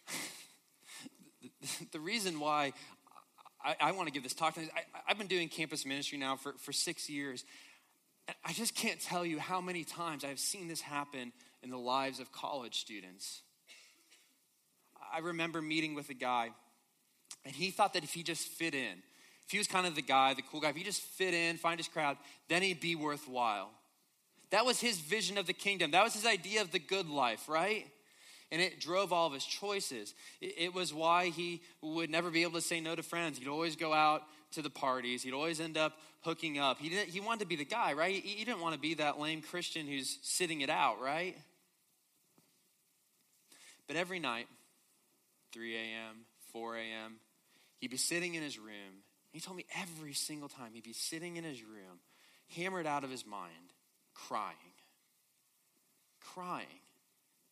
the 1.92 2.00
reason 2.00 2.40
why 2.40 2.74
I, 3.64 3.76
I 3.80 3.92
want 3.92 4.08
to 4.08 4.14
give 4.14 4.24
this 4.24 4.34
talk, 4.34 4.58
I, 4.58 4.82
I've 5.08 5.18
been 5.18 5.28
doing 5.28 5.50
campus 5.50 5.86
ministry 5.86 6.18
now 6.18 6.36
for, 6.36 6.54
for 6.60 6.72
six 6.72 7.10
years. 7.10 7.44
I 8.44 8.54
just 8.54 8.76
can't 8.76 9.00
tell 9.00 9.26
you 9.26 9.40
how 9.40 9.62
many 9.62 9.84
times 9.84 10.24
I've 10.24 10.40
seen 10.40 10.68
this 10.68 10.82
happen 10.82 11.32
in 11.64 11.70
the 11.70 11.78
lives 11.78 12.20
of 12.20 12.32
college 12.32 12.80
students. 12.80 13.42
I 15.14 15.20
remember 15.20 15.62
meeting 15.62 15.96
with 15.96 16.10
a 16.10 16.14
guy, 16.14 16.50
and 17.46 17.56
he 17.56 17.72
thought 17.72 17.94
that 17.94 18.04
if 18.04 18.14
he 18.14 18.24
just 18.24 18.48
fit 18.48 18.74
in, 18.74 19.02
if 19.46 19.52
he 19.52 19.58
was 19.58 19.68
kind 19.68 19.88
of 19.88 19.96
the 19.96 20.02
guy, 20.02 20.34
the 20.34 20.42
cool 20.42 20.60
guy, 20.60 20.70
if 20.70 20.76
he 20.76 20.84
just 20.84 21.02
fit 21.02 21.34
in, 21.34 21.58
find 21.58 21.80
his 21.80 21.88
crowd, 21.88 22.18
then 22.50 22.62
he'd 22.62 22.82
be 22.82 22.96
worthwhile. 22.96 23.70
That 24.50 24.66
was 24.66 24.80
his 24.80 24.98
vision 25.00 25.38
of 25.38 25.48
the 25.48 25.54
kingdom. 25.54 25.92
That 25.92 26.04
was 26.04 26.14
his 26.14 26.26
idea 26.26 26.62
of 26.62 26.72
the 26.72 26.80
good 26.80 27.10
life, 27.10 27.48
right? 27.48 27.88
And 28.52 28.62
it 28.62 28.80
drove 28.80 29.12
all 29.12 29.28
of 29.28 29.34
his 29.34 29.46
choices. 29.46 30.14
It 30.42 30.74
was 30.74 30.94
why 30.94 31.28
he 31.30 31.62
would 31.82 32.10
never 32.10 32.30
be 32.30 32.44
able 32.44 32.54
to 32.54 32.62
say 32.62 32.80
no 32.80 32.96
to 32.96 33.04
friends. 33.04 33.38
He'd 33.38 33.48
always 33.48 33.76
go 33.76 33.94
out 33.94 34.24
to 34.52 34.62
the 34.62 34.70
parties. 34.70 35.24
He'd 35.24 35.34
always 35.34 35.60
end 35.60 35.78
up 35.78 35.94
hooking 36.22 36.58
up. 36.58 36.80
He, 36.80 36.90
didn't, 36.90 37.10
he 37.10 37.20
wanted 37.20 37.42
to 37.42 37.48
be 37.48 37.58
the 37.58 37.66
guy, 37.66 37.94
right? 37.94 38.16
He, 38.16 38.36
he 38.36 38.46
didn't 38.46 38.62
want 38.62 38.74
to 38.74 38.80
be 38.80 38.96
that 38.96 39.20
lame 39.20 39.42
Christian 39.42 39.86
who's 39.86 40.18
sitting 40.22 40.62
it 40.62 40.70
out, 40.70 41.02
right? 41.02 41.36
But 43.88 43.98
every 43.98 44.20
night, 44.20 44.48
3 45.54 45.76
a.m., 45.76 46.26
4 46.54 46.78
a.m., 46.78 47.16
he'd 47.80 47.92
be 47.92 47.98
sitting 47.98 48.36
in 48.36 48.44
his 48.44 48.58
room. 48.58 49.04
He 49.32 49.40
told 49.42 49.58
me 49.58 49.66
every 49.76 50.14
single 50.14 50.50
time 50.50 50.72
he'd 50.74 50.84
be 50.84 50.94
sitting 50.94 51.36
in 51.36 51.44
his 51.44 51.62
room, 51.64 52.00
hammered 52.56 52.88
out 52.88 53.04
of 53.04 53.12
his 53.12 53.26
mind, 53.26 53.74
crying. 54.14 54.56
Crying 56.34 56.66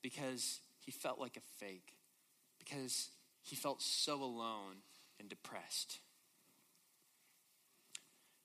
because 0.05 0.59
he 0.85 0.91
felt 0.91 1.19
like 1.19 1.37
a 1.37 1.63
fake 1.63 1.95
because 2.59 3.09
he 3.41 3.55
felt 3.55 3.81
so 3.81 4.21
alone 4.21 4.75
and 5.19 5.27
depressed. 5.27 5.99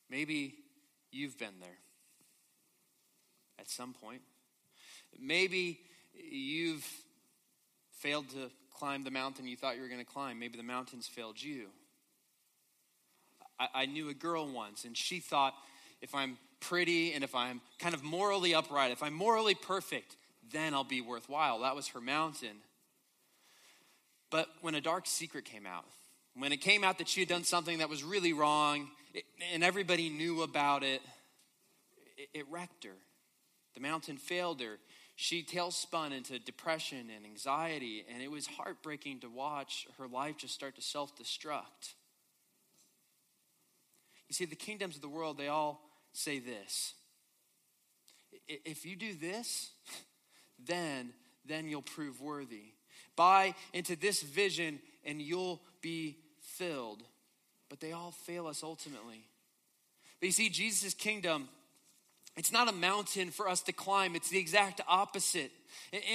Maybe 0.09 0.55
you've 1.13 1.39
been 1.39 1.61
there 1.61 1.79
at 3.59 3.69
some 3.69 3.93
point. 3.93 4.23
Maybe 5.19 5.81
you've 6.15 6.87
failed 7.99 8.31
to 8.31 8.51
climb 8.75 9.05
the 9.05 9.11
mountain 9.11 9.47
you 9.47 9.57
thought 9.57 9.77
you 9.77 9.83
were 9.83 9.89
going 9.89 10.01
to 10.01 10.07
climb. 10.07 10.39
Maybe 10.39 10.57
the 10.57 10.65
mountains 10.65 11.07
failed 11.07 11.41
you. 11.41 11.67
I, 13.59 13.69
I, 13.75 13.87
knew 13.87 14.09
a 14.09 14.15
girl 14.15 14.49
once, 14.49 14.85
and 14.85 14.97
she 14.97 15.21
thought 15.21 15.55
if 16.01 16.15
I'm 16.15 16.39
pretty 16.61 17.13
and 17.13 17.23
if 17.23 17.35
I'm 17.35 17.61
kind 17.79 17.95
of 17.95 18.03
morally 18.03 18.55
upright, 18.55 18.91
if 18.91 19.03
I'm 19.03 19.13
morally 19.13 19.55
perfect, 19.55 20.17
then 20.53 20.75
I'll 20.75 20.85
be 20.85 21.01
worthwhile. 21.01 21.61
That 21.61 21.77
was 21.77 21.89
her 21.89 22.01
mountain. 22.01 22.57
But 24.31 24.49
when 24.61 24.75
a 24.75 24.81
dark 24.81 25.07
secret 25.07 25.45
came 25.45 25.67
out, 25.67 25.85
when 26.37 26.53
it 26.53 26.61
came 26.61 26.85
out 26.85 26.99
that 26.99 27.09
she 27.09 27.21
had 27.21 27.29
done 27.29 27.45
something 27.45 27.79
that 27.79 27.89
was 27.89 28.05
really 28.05 28.33
wrong 28.33 28.89
and 29.53 29.65
everybody 29.65 30.09
knew 30.09 30.43
about 30.43 30.85
it, 30.85 31.03
it, 32.17 32.29
it 32.33 32.47
wrecked 32.49 32.85
her. 32.85 32.97
The 33.75 33.81
mountain 33.81 34.17
failed 34.17 34.61
her. 34.61 34.79
She 35.17 35.43
tailspun 35.43 36.13
into 36.13 36.39
depression 36.39 37.11
and 37.15 37.27
anxiety, 37.27 38.05
and 38.13 38.23
it 38.23 38.31
was 38.31 38.47
heartbreaking 38.47 39.21
to 39.21 39.29
watch 39.29 39.87
her 39.99 40.09
life 40.09 40.39
just 40.39 40.55
start 40.55 40.77
to 40.77 40.83
self 40.83 41.15
destruct. 41.17 41.95
You 44.29 44.35
see, 44.35 44.45
the 44.45 44.57
kingdoms 44.57 44.97
of 44.97 45.03
the 45.03 45.09
world, 45.09 45.37
they 45.37 45.49
all 45.49 45.83
say 46.13 46.39
this 46.39 46.95
if 48.49 48.85
you 48.87 48.97
do 48.97 49.15
this, 49.15 49.71
then 50.67 51.13
then 51.51 51.69
you'll 51.69 51.83
prove 51.83 52.21
worthy. 52.21 52.73
Buy 53.17 53.55
into 53.73 53.97
this 53.97 54.23
vision 54.23 54.79
and 55.05 55.21
you'll 55.21 55.61
be 55.83 56.17
filled. 56.41 57.03
But 57.69 57.81
they 57.81 57.93
all 57.93 58.13
fail 58.13 58.47
us 58.47 58.63
ultimately. 58.63 59.25
But 60.21 60.27
you 60.27 60.33
see, 60.33 60.49
Jesus' 60.49 60.95
kingdom, 60.95 61.49
it's 62.37 62.53
not 62.53 62.69
a 62.69 62.73
mountain 62.73 63.31
for 63.31 63.49
us 63.49 63.63
to 63.63 63.73
climb, 63.73 64.15
it's 64.15 64.31
the 64.31 64.39
exact 64.39 64.81
opposite. 64.87 65.51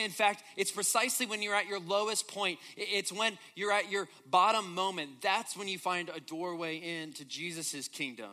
In 0.04 0.12
fact, 0.12 0.44
it's 0.58 0.72
precisely 0.72 1.26
when 1.26 1.42
you're 1.42 1.56
at 1.56 1.68
your 1.68 1.80
lowest 1.80 2.28
point, 2.28 2.60
it's 2.78 3.12
when 3.12 3.38
you're 3.56 3.72
at 3.72 3.92
your 3.92 4.08
bottom 4.30 4.74
moment. 4.74 5.22
That's 5.22 5.58
when 5.58 5.68
you 5.68 5.78
find 5.78 6.10
a 6.10 6.20
doorway 6.20 6.78
into 6.78 7.26
Jesus' 7.26 7.88
kingdom. 7.88 8.32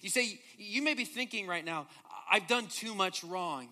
You 0.00 0.10
say, 0.10 0.38
you 0.56 0.82
may 0.82 0.94
be 0.94 1.04
thinking 1.04 1.46
right 1.46 1.64
now, 1.64 1.86
I've 2.30 2.48
done 2.48 2.66
too 2.66 2.94
much 2.94 3.22
wrong. 3.22 3.68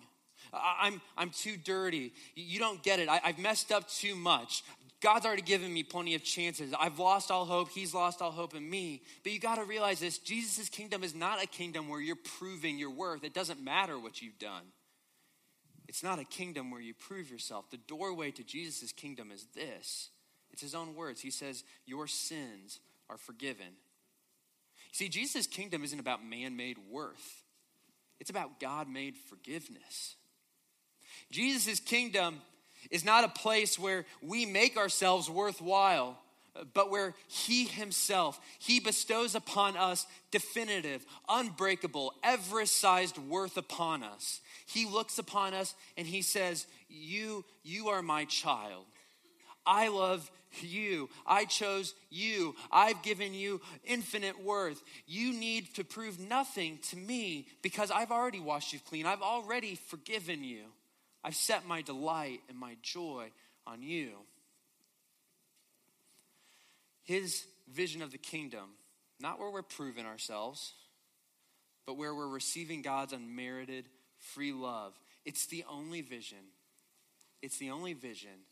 I'm, 0.53 1.01
I'm 1.17 1.29
too 1.29 1.55
dirty. 1.57 2.13
You 2.35 2.59
don't 2.59 2.83
get 2.83 2.99
it. 2.99 3.07
I, 3.07 3.21
I've 3.23 3.39
messed 3.39 3.71
up 3.71 3.89
too 3.89 4.15
much. 4.15 4.63
God's 5.01 5.25
already 5.25 5.41
given 5.41 5.73
me 5.73 5.81
plenty 5.83 6.13
of 6.13 6.23
chances. 6.23 6.73
I've 6.79 6.99
lost 6.99 7.31
all 7.31 7.45
hope. 7.45 7.69
He's 7.69 7.93
lost 7.93 8.21
all 8.21 8.31
hope 8.31 8.53
in 8.53 8.69
me. 8.69 9.01
But 9.23 9.31
you 9.31 9.39
got 9.39 9.55
to 9.55 9.63
realize 9.63 9.99
this 9.99 10.19
Jesus' 10.19 10.69
kingdom 10.69 11.03
is 11.03 11.15
not 11.15 11.43
a 11.43 11.47
kingdom 11.47 11.89
where 11.89 12.01
you're 12.01 12.15
proving 12.37 12.77
your 12.77 12.91
worth. 12.91 13.23
It 13.23 13.33
doesn't 13.33 13.63
matter 13.63 13.97
what 13.97 14.21
you've 14.21 14.37
done. 14.37 14.63
It's 15.87 16.03
not 16.03 16.19
a 16.19 16.23
kingdom 16.23 16.69
where 16.69 16.81
you 16.81 16.93
prove 16.93 17.31
yourself. 17.31 17.69
The 17.71 17.77
doorway 17.77 18.31
to 18.31 18.43
Jesus' 18.43 18.91
kingdom 18.91 19.31
is 19.31 19.47
this 19.55 20.09
it's 20.51 20.61
his 20.61 20.75
own 20.75 20.95
words. 20.95 21.21
He 21.21 21.31
says, 21.31 21.63
Your 21.85 22.07
sins 22.07 22.79
are 23.09 23.17
forgiven. 23.17 23.73
See, 24.91 25.09
Jesus' 25.09 25.47
kingdom 25.47 25.83
isn't 25.83 25.99
about 25.99 26.23
man 26.23 26.55
made 26.55 26.77
worth, 26.89 27.43
it's 28.19 28.29
about 28.29 28.59
God 28.59 28.87
made 28.87 29.15
forgiveness. 29.15 30.15
Jesus' 31.29 31.79
kingdom 31.79 32.41
is 32.89 33.05
not 33.05 33.23
a 33.23 33.29
place 33.29 33.77
where 33.77 34.05
we 34.21 34.45
make 34.45 34.77
ourselves 34.77 35.29
worthwhile, 35.29 36.17
but 36.73 36.89
where 36.89 37.13
He 37.27 37.65
Himself, 37.65 38.39
He 38.59 38.79
bestows 38.79 39.35
upon 39.35 39.77
us 39.77 40.05
definitive, 40.31 41.05
unbreakable, 41.29 42.13
Everest 42.23 42.77
sized 42.77 43.17
worth 43.17 43.57
upon 43.57 44.03
us. 44.03 44.41
He 44.65 44.85
looks 44.85 45.17
upon 45.19 45.53
us 45.53 45.75
and 45.97 46.07
He 46.07 46.21
says, 46.21 46.67
You, 46.89 47.45
you 47.63 47.89
are 47.89 48.01
my 48.01 48.25
child. 48.25 48.85
I 49.65 49.89
love 49.89 50.29
you. 50.59 51.09
I 51.25 51.45
chose 51.45 51.93
you. 52.09 52.55
I've 52.71 53.01
given 53.03 53.33
you 53.33 53.61
infinite 53.85 54.43
worth. 54.43 54.81
You 55.07 55.33
need 55.33 55.73
to 55.75 55.83
prove 55.83 56.19
nothing 56.19 56.79
to 56.89 56.97
me 56.97 57.47
because 57.61 57.91
I've 57.91 58.11
already 58.11 58.39
washed 58.39 58.73
you 58.73 58.79
clean. 58.79 59.05
I've 59.05 59.21
already 59.21 59.75
forgiven 59.75 60.43
you. 60.43 60.63
I've 61.23 61.35
set 61.35 61.67
my 61.67 61.81
delight 61.81 62.41
and 62.49 62.57
my 62.57 62.77
joy 62.81 63.31
on 63.67 63.83
you. 63.83 64.11
His 67.03 67.45
vision 67.71 68.01
of 68.01 68.11
the 68.11 68.17
kingdom, 68.17 68.69
not 69.19 69.39
where 69.39 69.49
we're 69.49 69.61
proving 69.61 70.05
ourselves, 70.05 70.73
but 71.85 71.97
where 71.97 72.13
we're 72.13 72.27
receiving 72.27 72.81
God's 72.81 73.13
unmerited 73.13 73.85
free 74.17 74.53
love. 74.53 74.93
It's 75.25 75.45
the 75.47 75.65
only 75.69 76.01
vision. 76.01 76.37
It's 77.41 77.57
the 77.57 77.71
only 77.71 77.93
vision 77.93 78.45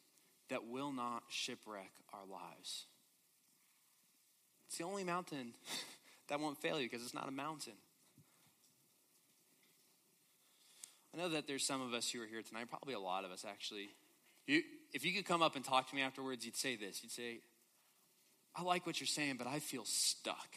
that 0.49 0.67
will 0.67 0.91
not 0.91 1.23
shipwreck 1.29 1.91
our 2.13 2.25
lives. 2.29 2.85
It's 4.67 4.77
the 4.77 4.83
only 4.83 5.03
mountain 5.03 5.53
that 6.27 6.39
won't 6.39 6.57
fail 6.61 6.79
you 6.79 6.89
because 6.89 7.03
it's 7.03 7.13
not 7.13 7.27
a 7.27 7.31
mountain. 7.31 7.73
I 11.13 11.17
know 11.17 11.29
that 11.29 11.47
there's 11.47 11.65
some 11.65 11.81
of 11.81 11.93
us 11.93 12.09
who 12.11 12.21
are 12.21 12.25
here 12.25 12.41
tonight, 12.41 12.69
probably 12.69 12.93
a 12.93 12.99
lot 12.99 13.25
of 13.25 13.31
us 13.31 13.45
actually. 13.47 13.89
You, 14.47 14.61
if 14.93 15.05
you 15.05 15.13
could 15.13 15.25
come 15.25 15.41
up 15.41 15.55
and 15.55 15.63
talk 15.63 15.89
to 15.89 15.95
me 15.95 16.01
afterwards, 16.01 16.45
you'd 16.45 16.55
say 16.55 16.75
this. 16.75 17.01
You'd 17.03 17.11
say, 17.11 17.39
I 18.55 18.63
like 18.63 18.85
what 18.85 18.99
you're 18.99 19.07
saying, 19.07 19.35
but 19.37 19.47
I 19.47 19.59
feel 19.59 19.85
stuck. 19.85 20.47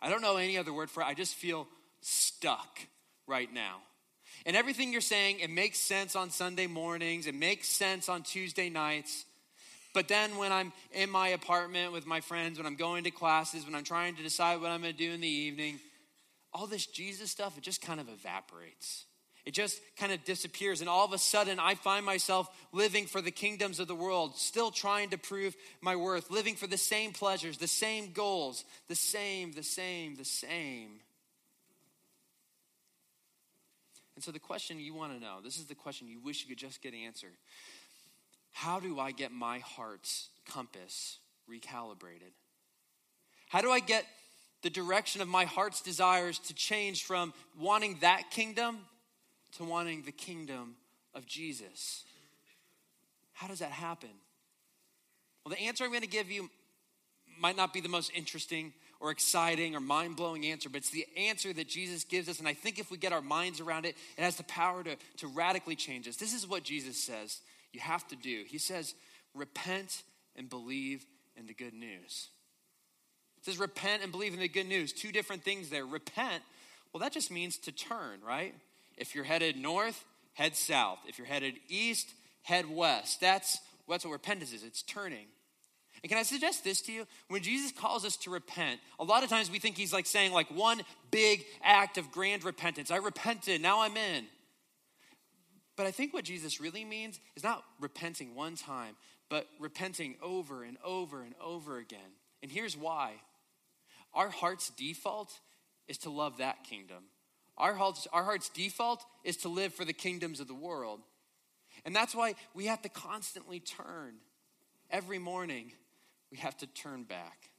I 0.00 0.10
don't 0.10 0.22
know 0.22 0.36
any 0.36 0.58
other 0.58 0.72
word 0.72 0.90
for 0.90 1.02
it. 1.02 1.06
I 1.06 1.14
just 1.14 1.34
feel 1.34 1.66
stuck 2.00 2.80
right 3.26 3.52
now. 3.52 3.78
And 4.46 4.56
everything 4.56 4.92
you're 4.92 5.00
saying, 5.00 5.40
it 5.40 5.50
makes 5.50 5.78
sense 5.78 6.16
on 6.16 6.30
Sunday 6.30 6.66
mornings, 6.66 7.26
it 7.26 7.34
makes 7.34 7.68
sense 7.68 8.08
on 8.08 8.22
Tuesday 8.22 8.68
nights. 8.68 9.24
But 9.94 10.08
then 10.08 10.36
when 10.36 10.52
I'm 10.52 10.72
in 10.92 11.08
my 11.08 11.28
apartment 11.28 11.92
with 11.92 12.04
my 12.04 12.20
friends, 12.20 12.58
when 12.58 12.66
I'm 12.66 12.74
going 12.74 13.04
to 13.04 13.10
classes, 13.10 13.64
when 13.64 13.74
I'm 13.74 13.84
trying 13.84 14.16
to 14.16 14.22
decide 14.22 14.60
what 14.60 14.70
I'm 14.70 14.82
going 14.82 14.92
to 14.92 14.98
do 14.98 15.12
in 15.12 15.20
the 15.20 15.28
evening, 15.28 15.78
all 16.52 16.66
this 16.66 16.86
Jesus 16.86 17.30
stuff, 17.30 17.56
it 17.56 17.62
just 17.62 17.80
kind 17.80 18.00
of 18.00 18.08
evaporates. 18.08 19.04
It 19.44 19.52
just 19.52 19.80
kind 19.98 20.10
of 20.10 20.24
disappears. 20.24 20.80
And 20.80 20.88
all 20.88 21.04
of 21.04 21.12
a 21.12 21.18
sudden, 21.18 21.60
I 21.60 21.74
find 21.74 22.06
myself 22.06 22.48
living 22.72 23.06
for 23.06 23.20
the 23.20 23.30
kingdoms 23.30 23.78
of 23.78 23.88
the 23.88 23.94
world, 23.94 24.36
still 24.36 24.70
trying 24.70 25.10
to 25.10 25.18
prove 25.18 25.54
my 25.82 25.96
worth, 25.96 26.30
living 26.30 26.54
for 26.54 26.66
the 26.66 26.78
same 26.78 27.12
pleasures, 27.12 27.58
the 27.58 27.66
same 27.66 28.12
goals, 28.12 28.64
the 28.88 28.94
same, 28.94 29.52
the 29.52 29.62
same, 29.62 30.16
the 30.16 30.24
same. 30.24 31.00
And 34.14 34.24
so, 34.24 34.30
the 34.30 34.38
question 34.38 34.80
you 34.80 34.94
want 34.94 35.12
to 35.12 35.20
know 35.20 35.40
this 35.42 35.58
is 35.58 35.66
the 35.66 35.74
question 35.74 36.08
you 36.08 36.20
wish 36.20 36.42
you 36.42 36.48
could 36.48 36.58
just 36.58 36.80
get 36.80 36.94
answered. 36.94 37.32
How 38.52 38.80
do 38.80 38.98
I 38.98 39.10
get 39.10 39.32
my 39.32 39.58
heart's 39.58 40.28
compass 40.46 41.18
recalibrated? 41.50 42.32
How 43.48 43.60
do 43.60 43.70
I 43.70 43.80
get 43.80 44.06
the 44.62 44.70
direction 44.70 45.20
of 45.20 45.28
my 45.28 45.44
heart's 45.44 45.82
desires 45.82 46.38
to 46.38 46.54
change 46.54 47.04
from 47.04 47.34
wanting 47.58 47.98
that 48.00 48.30
kingdom 48.30 48.78
to 49.56 49.64
wanting 49.64 50.02
the 50.02 50.12
kingdom 50.12 50.76
of 51.14 51.26
Jesus. 51.26 52.04
How 53.32 53.46
does 53.46 53.60
that 53.60 53.70
happen? 53.70 54.10
Well, 55.44 55.54
the 55.54 55.62
answer 55.62 55.84
I'm 55.84 55.90
going 55.90 56.02
to 56.02 56.08
give 56.08 56.30
you 56.30 56.50
might 57.38 57.56
not 57.56 57.72
be 57.72 57.80
the 57.80 57.88
most 57.88 58.10
interesting 58.14 58.72
or 59.00 59.10
exciting 59.10 59.74
or 59.74 59.80
mind 59.80 60.16
blowing 60.16 60.46
answer, 60.46 60.68
but 60.68 60.78
it's 60.78 60.90
the 60.90 61.06
answer 61.16 61.52
that 61.52 61.68
Jesus 61.68 62.04
gives 62.04 62.28
us. 62.28 62.38
And 62.38 62.48
I 62.48 62.54
think 62.54 62.78
if 62.78 62.90
we 62.90 62.96
get 62.96 63.12
our 63.12 63.20
minds 63.20 63.60
around 63.60 63.84
it, 63.84 63.96
it 64.16 64.22
has 64.22 64.36
the 64.36 64.44
power 64.44 64.82
to, 64.82 64.96
to 65.18 65.26
radically 65.26 65.76
change 65.76 66.08
us. 66.08 66.16
This 66.16 66.32
is 66.32 66.46
what 66.46 66.62
Jesus 66.62 66.96
says 66.96 67.40
you 67.72 67.80
have 67.80 68.06
to 68.08 68.16
do. 68.16 68.44
He 68.46 68.58
says, 68.58 68.94
repent 69.34 70.04
and 70.36 70.48
believe 70.48 71.04
in 71.36 71.46
the 71.46 71.54
good 71.54 71.74
news. 71.74 72.28
It 73.38 73.44
says, 73.44 73.58
repent 73.58 74.02
and 74.02 74.12
believe 74.12 74.32
in 74.32 74.40
the 74.40 74.48
good 74.48 74.68
news. 74.68 74.92
Two 74.92 75.12
different 75.12 75.42
things 75.42 75.68
there. 75.68 75.84
Repent, 75.84 76.42
well, 76.92 77.00
that 77.00 77.12
just 77.12 77.30
means 77.30 77.58
to 77.58 77.72
turn, 77.72 78.20
right? 78.26 78.54
If 78.96 79.14
you're 79.14 79.24
headed 79.24 79.56
north, 79.56 80.04
head 80.34 80.56
south. 80.56 80.98
If 81.06 81.18
you're 81.18 81.26
headed 81.26 81.54
east, 81.68 82.12
head 82.42 82.68
west. 82.68 83.20
That's, 83.20 83.58
that's 83.88 84.04
what 84.04 84.12
repentance 84.12 84.52
is 84.52 84.62
it's 84.62 84.82
turning. 84.82 85.26
And 86.02 86.10
can 86.10 86.18
I 86.18 86.22
suggest 86.22 86.64
this 86.64 86.82
to 86.82 86.92
you? 86.92 87.06
When 87.28 87.42
Jesus 87.42 87.72
calls 87.72 88.04
us 88.04 88.16
to 88.18 88.30
repent, 88.30 88.80
a 88.98 89.04
lot 89.04 89.22
of 89.22 89.30
times 89.30 89.50
we 89.50 89.58
think 89.58 89.76
he's 89.76 89.92
like 89.92 90.04
saying, 90.04 90.32
like, 90.32 90.50
one 90.50 90.82
big 91.10 91.46
act 91.62 91.96
of 91.96 92.12
grand 92.12 92.44
repentance. 92.44 92.90
I 92.90 92.96
repented, 92.96 93.62
now 93.62 93.80
I'm 93.80 93.96
in. 93.96 94.26
But 95.76 95.86
I 95.86 95.90
think 95.92 96.12
what 96.12 96.24
Jesus 96.24 96.60
really 96.60 96.84
means 96.84 97.18
is 97.36 97.42
not 97.42 97.64
repenting 97.80 98.34
one 98.34 98.54
time, 98.54 98.96
but 99.30 99.46
repenting 99.58 100.16
over 100.22 100.62
and 100.62 100.76
over 100.84 101.22
and 101.22 101.34
over 101.42 101.78
again. 101.78 102.00
And 102.42 102.52
here's 102.52 102.76
why 102.76 103.14
our 104.12 104.28
heart's 104.28 104.68
default 104.70 105.32
is 105.88 105.98
to 105.98 106.10
love 106.10 106.36
that 106.36 106.64
kingdom. 106.64 107.04
Our 107.56 107.74
heart's, 107.74 108.06
our 108.12 108.24
heart's 108.24 108.48
default 108.48 109.04
is 109.22 109.38
to 109.38 109.48
live 109.48 109.72
for 109.74 109.84
the 109.84 109.92
kingdoms 109.92 110.40
of 110.40 110.48
the 110.48 110.54
world. 110.54 111.00
And 111.84 111.94
that's 111.94 112.14
why 112.14 112.34
we 112.54 112.66
have 112.66 112.82
to 112.82 112.88
constantly 112.88 113.60
turn. 113.60 114.14
Every 114.90 115.18
morning, 115.18 115.72
we 116.30 116.38
have 116.38 116.56
to 116.58 116.66
turn 116.66 117.04
back. 117.04 117.50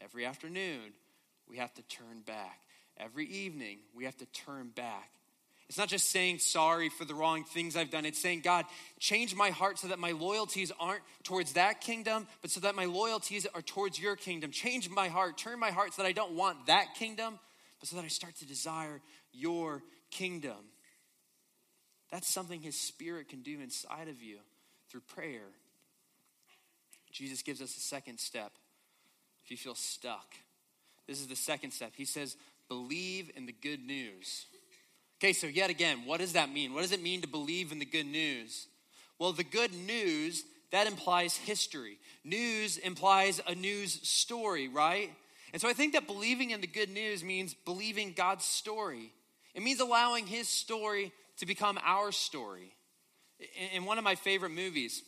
Every 0.00 0.26
afternoon, 0.26 0.92
we 1.48 1.58
have 1.58 1.72
to 1.74 1.82
turn 1.82 2.22
back. 2.26 2.60
Every 2.98 3.26
evening, 3.26 3.78
we 3.94 4.04
have 4.04 4.16
to 4.18 4.26
turn 4.26 4.68
back. 4.68 5.10
It's 5.68 5.78
not 5.78 5.88
just 5.88 6.10
saying 6.10 6.40
sorry 6.40 6.90
for 6.90 7.06
the 7.06 7.14
wrong 7.14 7.44
things 7.44 7.76
I've 7.76 7.90
done. 7.90 8.04
It's 8.04 8.18
saying, 8.20 8.40
God, 8.40 8.66
change 9.00 9.34
my 9.34 9.48
heart 9.48 9.78
so 9.78 9.88
that 9.88 9.98
my 9.98 10.10
loyalties 10.10 10.70
aren't 10.78 11.02
towards 11.22 11.54
that 11.54 11.80
kingdom, 11.80 12.26
but 12.42 12.50
so 12.50 12.60
that 12.60 12.74
my 12.74 12.84
loyalties 12.84 13.46
are 13.54 13.62
towards 13.62 13.98
your 13.98 14.14
kingdom. 14.14 14.50
Change 14.50 14.90
my 14.90 15.08
heart. 15.08 15.38
Turn 15.38 15.58
my 15.58 15.70
heart 15.70 15.94
so 15.94 16.02
that 16.02 16.08
I 16.08 16.12
don't 16.12 16.32
want 16.32 16.66
that 16.66 16.94
kingdom, 16.96 17.38
but 17.80 17.88
so 17.88 17.96
that 17.96 18.04
I 18.04 18.08
start 18.08 18.36
to 18.36 18.46
desire 18.46 19.00
your 19.32 19.82
kingdom. 20.10 20.56
That's 22.10 22.28
something 22.28 22.60
His 22.60 22.78
Spirit 22.78 23.28
can 23.28 23.42
do 23.42 23.60
inside 23.60 24.08
of 24.08 24.22
you 24.22 24.38
through 24.90 25.00
prayer. 25.00 25.48
Jesus 27.10 27.42
gives 27.42 27.60
us 27.60 27.76
a 27.76 27.80
second 27.80 28.18
step 28.18 28.52
if 29.44 29.50
you 29.50 29.56
feel 29.56 29.74
stuck. 29.74 30.34
This 31.06 31.20
is 31.20 31.26
the 31.26 31.36
second 31.36 31.72
step. 31.72 31.92
He 31.96 32.04
says, 32.04 32.36
believe 32.68 33.30
in 33.36 33.46
the 33.46 33.52
good 33.52 33.84
news. 33.84 34.46
Okay, 35.20 35.32
so 35.32 35.46
yet 35.46 35.70
again, 35.70 36.04
what 36.04 36.20
does 36.20 36.32
that 36.32 36.52
mean? 36.52 36.74
What 36.74 36.82
does 36.82 36.92
it 36.92 37.02
mean 37.02 37.20
to 37.22 37.28
believe 37.28 37.72
in 37.72 37.78
the 37.78 37.84
good 37.84 38.06
news? 38.06 38.66
Well, 39.18 39.32
the 39.32 39.44
good 39.44 39.72
news, 39.72 40.44
that 40.70 40.86
implies 40.86 41.36
history. 41.36 41.98
News 42.24 42.76
implies 42.78 43.40
a 43.46 43.54
news 43.54 44.06
story, 44.08 44.68
right? 44.68 45.10
And 45.52 45.60
so 45.60 45.68
I 45.68 45.74
think 45.74 45.92
that 45.92 46.06
believing 46.06 46.50
in 46.50 46.60
the 46.60 46.66
good 46.66 46.90
news 46.90 47.22
means 47.22 47.54
believing 47.54 48.14
God's 48.16 48.44
story. 48.44 49.12
It 49.54 49.62
means 49.62 49.80
allowing 49.80 50.26
his 50.26 50.48
story 50.48 51.12
to 51.38 51.46
become 51.46 51.78
our 51.84 52.12
story. 52.12 52.74
In 53.74 53.84
one 53.84 53.98
of 53.98 54.04
my 54.04 54.14
favorite 54.14 54.50
movies, 54.50 55.02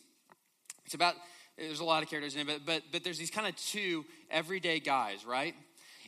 it's 0.85 0.93
about, 0.93 1.15
there's 1.57 1.79
a 1.79 1.85
lot 1.85 2.03
of 2.03 2.09
characters 2.09 2.35
in 2.35 2.41
it, 2.41 2.47
but, 2.47 2.65
but, 2.65 2.83
but 2.91 3.03
there's 3.03 3.17
these 3.17 3.31
kind 3.31 3.47
of 3.47 3.55
two 3.55 4.05
everyday 4.29 4.79
guys, 4.79 5.25
right? 5.25 5.55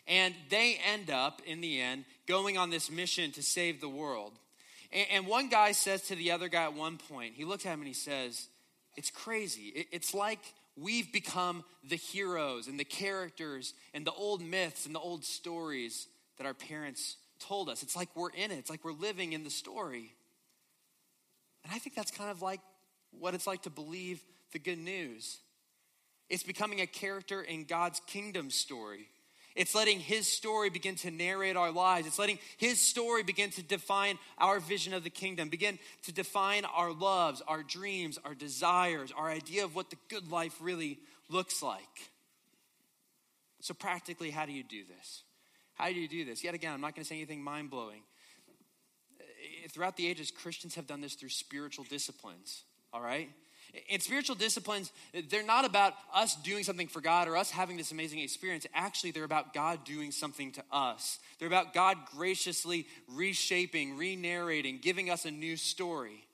And 0.08 0.34
they 0.50 0.80
end 0.94 1.10
up, 1.10 1.42
in 1.46 1.62
the 1.62 1.82
end, 1.82 2.06
going 2.28 2.58
on 2.58 2.70
this 2.70 2.92
mission 2.92 3.32
to 3.34 3.44
save 3.44 3.82
the 3.82 3.90
world. 3.90 4.34
And, 4.92 5.08
and 5.12 5.28
one 5.28 5.50
guy 5.50 5.72
says 5.72 6.04
to 6.04 6.16
the 6.16 6.32
other 6.32 6.48
guy 6.48 6.64
at 6.64 6.74
one 6.74 6.98
point, 6.98 7.34
he 7.36 7.46
looks 7.46 7.66
at 7.66 7.74
him 7.74 7.80
and 7.80 7.88
he 7.88 7.94
says, 7.94 8.48
It's 8.96 9.10
crazy. 9.10 9.74
It, 9.76 9.88
it's 9.92 10.14
like 10.14 10.40
we've 10.78 11.12
become 11.12 11.64
the 11.88 11.96
heroes 11.96 12.68
and 12.68 12.80
the 12.80 12.86
characters 12.86 13.74
and 13.94 14.06
the 14.06 14.14
old 14.14 14.42
myths 14.42 14.86
and 14.86 14.94
the 14.94 15.00
old 15.00 15.26
stories 15.26 16.08
that 16.38 16.46
our 16.46 16.54
parents 16.54 17.18
told 17.40 17.70
us. 17.70 17.84
It's 17.84 17.96
like 17.96 18.10
we're 18.16 18.32
in 18.32 18.52
it, 18.52 18.58
it's 18.58 18.70
like 18.70 18.84
we're 18.84 18.92
living 18.92 19.34
in 19.34 19.44
the 19.44 19.50
story. 19.50 20.14
And 21.64 21.74
I 21.74 21.80
think 21.80 21.96
that's 21.96 22.12
kind 22.12 22.30
of 22.30 22.42
like 22.42 22.62
what 23.12 23.34
it's 23.34 23.48
like 23.48 23.64
to 23.64 23.70
believe 23.70 24.22
the 24.54 24.60
good 24.60 24.80
news. 24.80 25.38
It's 26.30 26.44
becoming 26.44 26.82
a 26.82 26.88
character 26.88 27.42
in 27.42 27.66
God's 27.66 28.02
kingdom 28.08 28.50
story. 28.52 29.08
It's 29.56 29.74
letting 29.74 30.00
His 30.00 30.28
story 30.28 30.70
begin 30.70 30.96
to 30.98 31.10
narrate 31.10 31.58
our 31.58 31.72
lives. 31.72 32.06
It's 32.06 32.20
letting 32.20 32.38
His 32.58 32.80
story 32.80 33.24
begin 33.24 33.50
to 33.52 33.64
define 33.64 34.20
our 34.38 34.60
vision 34.60 34.94
of 34.94 35.04
the 35.04 35.10
kingdom, 35.10 35.50
begin 35.50 35.80
to 36.04 36.12
define 36.12 36.64
our 36.66 36.94
loves, 36.94 37.42
our 37.48 37.64
dreams, 37.64 38.20
our 38.24 38.36
desires, 38.36 39.12
our 39.18 39.30
idea 39.30 39.64
of 39.66 39.76
what 39.76 39.90
the 39.90 39.98
good 40.10 40.30
life 40.32 40.56
really 40.62 41.00
looks 41.28 41.64
like. 41.64 41.82
So, 43.62 43.74
practically, 43.74 44.30
how 44.30 44.46
do 44.46 44.52
you 44.52 44.64
do 44.64 44.84
this? 44.86 45.24
How 45.78 45.90
do 45.90 45.94
you 45.94 46.08
do 46.08 46.26
this? 46.26 46.44
Yet 46.44 46.56
again, 46.56 46.74
I'm 46.74 46.82
not 46.82 46.96
going 46.96 47.04
to 47.04 47.08
say 47.08 47.16
anything 47.16 47.44
mind 47.44 47.70
blowing. 47.70 48.02
Uh, 49.20 49.24
throughout 49.70 49.96
the 49.96 50.08
ages, 50.08 50.32
Christians 50.32 50.76
have 50.76 50.88
done 50.88 51.02
this 51.02 51.14
through 51.14 51.30
spiritual 51.30 51.86
disciplines, 51.86 52.64
all 52.92 53.02
right? 53.02 53.30
And 53.92 54.02
spiritual 54.02 54.36
disciplines, 54.36 54.92
they're 55.30 55.44
not 55.44 55.66
about 55.66 55.94
us 56.14 56.36
doing 56.38 56.64
something 56.64 56.88
for 56.88 57.02
God 57.02 57.28
or 57.28 57.38
us 57.38 57.52
having 57.52 57.78
this 57.78 57.92
amazing 57.92 58.20
experience. 58.20 58.66
Actually, 58.74 59.12
they're 59.12 59.24
about 59.24 59.54
God 59.54 59.84
doing 59.84 60.12
something 60.12 60.52
to 60.54 60.64
us. 60.72 61.20
They're 61.38 61.50
about 61.50 61.74
God 61.74 61.98
graciously 62.16 62.88
reshaping, 63.08 63.98
re 63.98 64.16
narrating, 64.16 64.80
giving 64.82 65.10
us 65.10 65.26
a 65.26 65.32
new 65.32 65.58
story, 65.58 66.26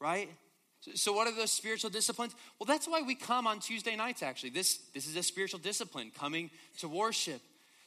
right? 0.00 0.28
So, 0.94 1.12
what 1.12 1.28
are 1.28 1.34
those 1.34 1.52
spiritual 1.52 1.90
disciplines? 1.90 2.34
Well, 2.58 2.66
that's 2.66 2.88
why 2.88 3.02
we 3.02 3.14
come 3.14 3.46
on 3.46 3.60
Tuesday 3.60 3.94
nights, 3.94 4.22
actually. 4.22 4.50
This, 4.50 4.78
this 4.92 5.06
is 5.06 5.14
a 5.14 5.22
spiritual 5.22 5.60
discipline, 5.60 6.10
coming 6.18 6.50
to 6.78 6.88
worship. 6.88 7.40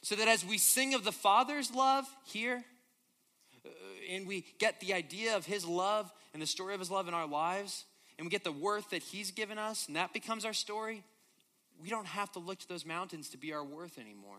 So 0.06 0.14
that 0.14 0.28
as 0.28 0.44
we 0.44 0.56
sing 0.56 0.94
of 0.94 1.02
the 1.02 1.10
Father's 1.10 1.74
love 1.74 2.04
here, 2.26 2.62
uh, 3.64 3.68
and 4.08 4.24
we 4.24 4.44
get 4.60 4.78
the 4.78 4.94
idea 4.94 5.36
of 5.36 5.46
His 5.46 5.64
love 5.64 6.12
and 6.32 6.40
the 6.40 6.46
story 6.46 6.74
of 6.74 6.78
His 6.78 6.92
love 6.92 7.08
in 7.08 7.14
our 7.14 7.26
lives, 7.26 7.84
and 8.16 8.24
we 8.24 8.30
get 8.30 8.44
the 8.44 8.52
worth 8.52 8.90
that 8.90 9.02
He's 9.02 9.32
given 9.32 9.58
us, 9.58 9.88
and 9.88 9.96
that 9.96 10.12
becomes 10.12 10.44
our 10.44 10.52
story, 10.52 11.02
we 11.82 11.88
don't 11.88 12.06
have 12.06 12.30
to 12.34 12.38
look 12.38 12.60
to 12.60 12.68
those 12.68 12.86
mountains 12.86 13.30
to 13.30 13.36
be 13.36 13.52
our 13.52 13.64
worth 13.64 13.98
anymore. 13.98 14.38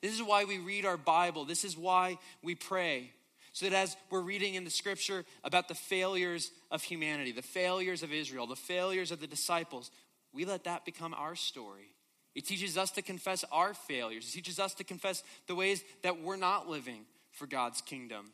This 0.00 0.14
is 0.14 0.22
why 0.22 0.44
we 0.44 0.56
read 0.56 0.86
our 0.86 0.96
Bible. 0.96 1.44
This 1.44 1.62
is 1.62 1.76
why 1.76 2.16
we 2.42 2.54
pray. 2.54 3.10
So 3.52 3.68
that 3.68 3.76
as 3.76 3.94
we're 4.08 4.22
reading 4.22 4.54
in 4.54 4.64
the 4.64 4.70
scripture 4.70 5.26
about 5.44 5.68
the 5.68 5.74
failures 5.74 6.50
of 6.70 6.82
humanity, 6.82 7.32
the 7.32 7.42
failures 7.42 8.02
of 8.02 8.10
Israel, 8.10 8.46
the 8.46 8.56
failures 8.56 9.10
of 9.10 9.20
the 9.20 9.26
disciples, 9.26 9.90
we 10.32 10.46
let 10.46 10.64
that 10.64 10.86
become 10.86 11.12
our 11.12 11.36
story. 11.36 11.93
It 12.34 12.46
teaches 12.46 12.76
us 12.76 12.90
to 12.92 13.02
confess 13.02 13.44
our 13.52 13.74
failures, 13.74 14.28
it 14.28 14.32
teaches 14.32 14.58
us 14.58 14.74
to 14.74 14.84
confess 14.84 15.22
the 15.46 15.54
ways 15.54 15.82
that 16.02 16.20
we're 16.20 16.36
not 16.36 16.68
living 16.68 17.04
for 17.32 17.46
God's 17.46 17.80
kingdom. 17.80 18.32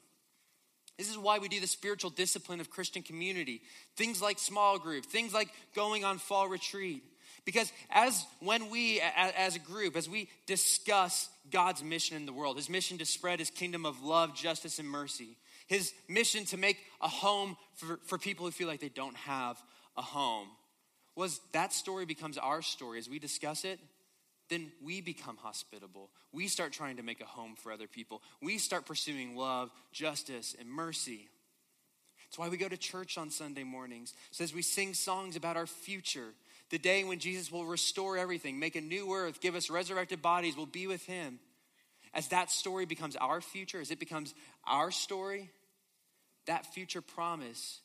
This 0.99 1.11
is 1.11 1.17
why 1.17 1.39
we 1.39 1.49
do 1.49 1.61
the 1.61 1.67
spiritual 1.67 2.11
discipline 2.11 2.61
of 2.61 2.69
Christian 2.69 3.03
community. 3.03 3.63
Things 3.97 4.21
like 4.21 4.39
small 4.39 4.79
group, 4.79 5.07
things 5.07 5.33
like 5.33 5.49
going 5.75 6.05
on 6.05 6.19
fall 6.19 6.47
retreat. 6.47 7.03
Because 7.47 7.73
as 7.91 8.27
when 8.41 8.69
we, 8.69 9.01
as 9.01 9.57
a 9.57 9.61
group, 9.61 9.97
as 9.97 10.11
we 10.11 10.29
discuss 10.47 11.31
God's 11.51 11.83
mission 11.83 12.19
in 12.19 12.27
the 12.27 12.35
world, 12.35 12.59
his 12.59 12.69
mission 12.69 12.99
to 12.99 13.07
spread 13.07 13.39
his 13.39 13.49
kingdom 13.49 13.87
of 13.87 14.03
love, 14.03 14.35
justice, 14.35 14.79
and 14.79 14.87
mercy, 14.87 15.39
his 15.67 15.95
mission 16.07 16.45
to 16.47 16.59
make 16.59 16.77
a 17.01 17.09
home 17.09 17.57
for, 17.77 17.99
for 18.05 18.19
people 18.19 18.45
who 18.45 18.53
feel 18.53 18.69
like 18.69 18.81
they 18.81 18.91
don't 18.91 19.17
have 19.17 19.57
a 19.97 20.03
home, 20.03 20.49
was 21.21 21.39
that 21.53 21.73
story 21.75 22.07
becomes 22.07 22.39
our 22.39 22.63
story 22.63 22.99
as 22.99 23.09
we 23.09 23.19
discuss 23.19 23.67
it, 23.67 23.79
then 24.49 24.73
we 24.83 25.03
become 25.03 25.37
hospitable. 25.37 26.09
We 26.33 26.49
start 26.49 26.73
trying 26.73 26.97
to 26.97 27.03
make 27.03 27.21
a 27.21 27.27
home 27.27 27.57
for 27.57 27.71
other 27.71 27.87
people. 27.87 28.23
We 28.41 28.57
start 28.57 28.87
pursuing 28.87 29.37
love, 29.37 29.71
justice, 29.93 30.57
and 30.59 30.67
mercy. 30.69 31.29
It's 32.27 32.39
why 32.39 32.49
we 32.49 32.57
go 32.57 32.69
to 32.69 32.77
church 32.79 33.19
on 33.19 33.29
Sunday 33.29 33.65
mornings. 33.65 34.15
So 34.31 34.45
as 34.45 34.55
we 34.55 34.63
sing 34.63 34.95
songs 34.95 35.37
about 35.37 35.59
our 35.59 35.67
future, 35.67 36.29
the 36.71 36.79
day 36.79 37.05
when 37.05 37.19
Jesus 37.19 37.53
will 37.53 37.67
restore 37.67 38.17
everything, 38.17 38.59
make 38.59 38.75
a 38.75 38.81
new 38.81 39.13
earth, 39.13 39.43
give 39.43 39.55
us 39.55 39.69
resurrected 39.69 40.23
bodies, 40.23 40.57
we'll 40.57 40.65
be 40.65 40.87
with 40.87 41.05
him. 41.05 41.39
As 42.15 42.29
that 42.29 42.51
story 42.51 42.87
becomes 42.87 43.15
our 43.17 43.43
future, 43.43 43.81
as 43.81 43.91
it 43.91 44.01
becomes 44.01 44.35
our 44.67 44.91
story, 44.91 45.51
that 46.47 46.73
future 46.73 47.03
promise, 47.03 47.81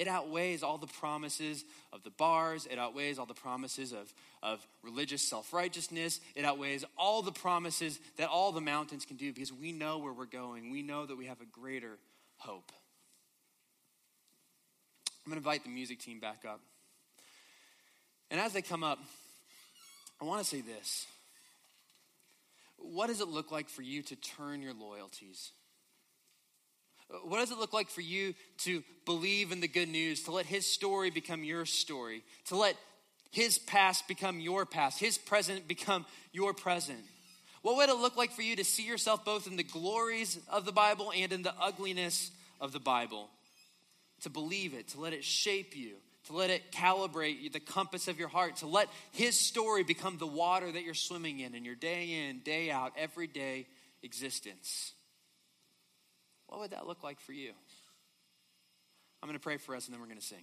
it 0.00 0.08
outweighs 0.08 0.62
all 0.62 0.78
the 0.78 0.86
promises 0.86 1.62
of 1.92 2.02
the 2.04 2.10
bars, 2.10 2.64
it 2.64 2.78
outweighs 2.78 3.18
all 3.18 3.26
the 3.26 3.34
promises 3.34 3.92
of, 3.92 4.10
of 4.42 4.66
religious 4.82 5.20
self 5.20 5.52
righteousness, 5.52 6.20
it 6.34 6.42
outweighs 6.42 6.86
all 6.96 7.20
the 7.20 7.30
promises 7.30 8.00
that 8.16 8.30
all 8.30 8.50
the 8.50 8.62
mountains 8.62 9.04
can 9.04 9.18
do 9.18 9.30
because 9.30 9.52
we 9.52 9.72
know 9.72 9.98
where 9.98 10.14
we're 10.14 10.24
going. 10.24 10.70
We 10.70 10.80
know 10.82 11.04
that 11.04 11.18
we 11.18 11.26
have 11.26 11.42
a 11.42 11.44
greater 11.44 11.98
hope. 12.38 12.72
I'm 15.26 15.32
going 15.32 15.42
to 15.42 15.46
invite 15.46 15.64
the 15.64 15.70
music 15.70 15.98
team 15.98 16.18
back 16.18 16.46
up. 16.48 16.60
And 18.30 18.40
as 18.40 18.54
they 18.54 18.62
come 18.62 18.82
up, 18.82 19.00
I 20.18 20.24
want 20.24 20.42
to 20.42 20.48
say 20.48 20.62
this. 20.62 21.06
What 22.78 23.08
does 23.08 23.20
it 23.20 23.28
look 23.28 23.52
like 23.52 23.68
for 23.68 23.82
you 23.82 24.00
to 24.04 24.16
turn 24.16 24.62
your 24.62 24.72
loyalties? 24.72 25.50
What 27.24 27.38
does 27.38 27.50
it 27.50 27.58
look 27.58 27.72
like 27.72 27.88
for 27.88 28.00
you 28.00 28.34
to 28.58 28.82
believe 29.04 29.52
in 29.52 29.60
the 29.60 29.68
good 29.68 29.88
news, 29.88 30.22
to 30.24 30.32
let 30.32 30.46
his 30.46 30.66
story 30.66 31.10
become 31.10 31.42
your 31.42 31.66
story, 31.66 32.22
to 32.46 32.56
let 32.56 32.76
his 33.30 33.58
past 33.58 34.06
become 34.08 34.40
your 34.40 34.66
past, 34.66 34.98
his 34.98 35.18
present 35.18 35.66
become 35.66 36.06
your 36.32 36.52
present? 36.54 37.00
What 37.62 37.76
would 37.76 37.88
it 37.88 37.96
look 37.96 38.16
like 38.16 38.32
for 38.32 38.42
you 38.42 38.56
to 38.56 38.64
see 38.64 38.84
yourself 38.84 39.24
both 39.24 39.46
in 39.46 39.56
the 39.56 39.62
glories 39.62 40.38
of 40.48 40.64
the 40.64 40.72
Bible 40.72 41.12
and 41.14 41.32
in 41.32 41.42
the 41.42 41.54
ugliness 41.60 42.30
of 42.60 42.72
the 42.72 42.80
Bible? 42.80 43.28
To 44.22 44.30
believe 44.30 44.74
it, 44.74 44.88
to 44.88 45.00
let 45.00 45.12
it 45.12 45.24
shape 45.24 45.76
you, 45.76 45.96
to 46.26 46.36
let 46.36 46.50
it 46.50 46.72
calibrate 46.72 47.52
the 47.52 47.60
compass 47.60 48.08
of 48.08 48.18
your 48.18 48.28
heart, 48.28 48.56
to 48.56 48.66
let 48.66 48.88
His 49.12 49.38
story 49.38 49.82
become 49.82 50.18
the 50.18 50.26
water 50.26 50.70
that 50.70 50.82
you're 50.84 50.94
swimming 50.94 51.40
in 51.40 51.54
in 51.54 51.64
your 51.64 51.74
day 51.74 52.28
in, 52.28 52.40
day 52.40 52.70
out, 52.70 52.92
everyday 52.96 53.66
existence. 54.02 54.92
What 56.50 56.60
would 56.62 56.72
that 56.72 56.86
look 56.88 57.02
like 57.04 57.20
for 57.20 57.32
you? 57.32 57.52
I'm 59.22 59.28
going 59.28 59.38
to 59.38 59.42
pray 59.42 59.56
for 59.56 59.76
us 59.76 59.86
and 59.86 59.94
then 59.94 60.00
we're 60.00 60.08
going 60.08 60.18
to 60.18 60.24
sing. 60.26 60.42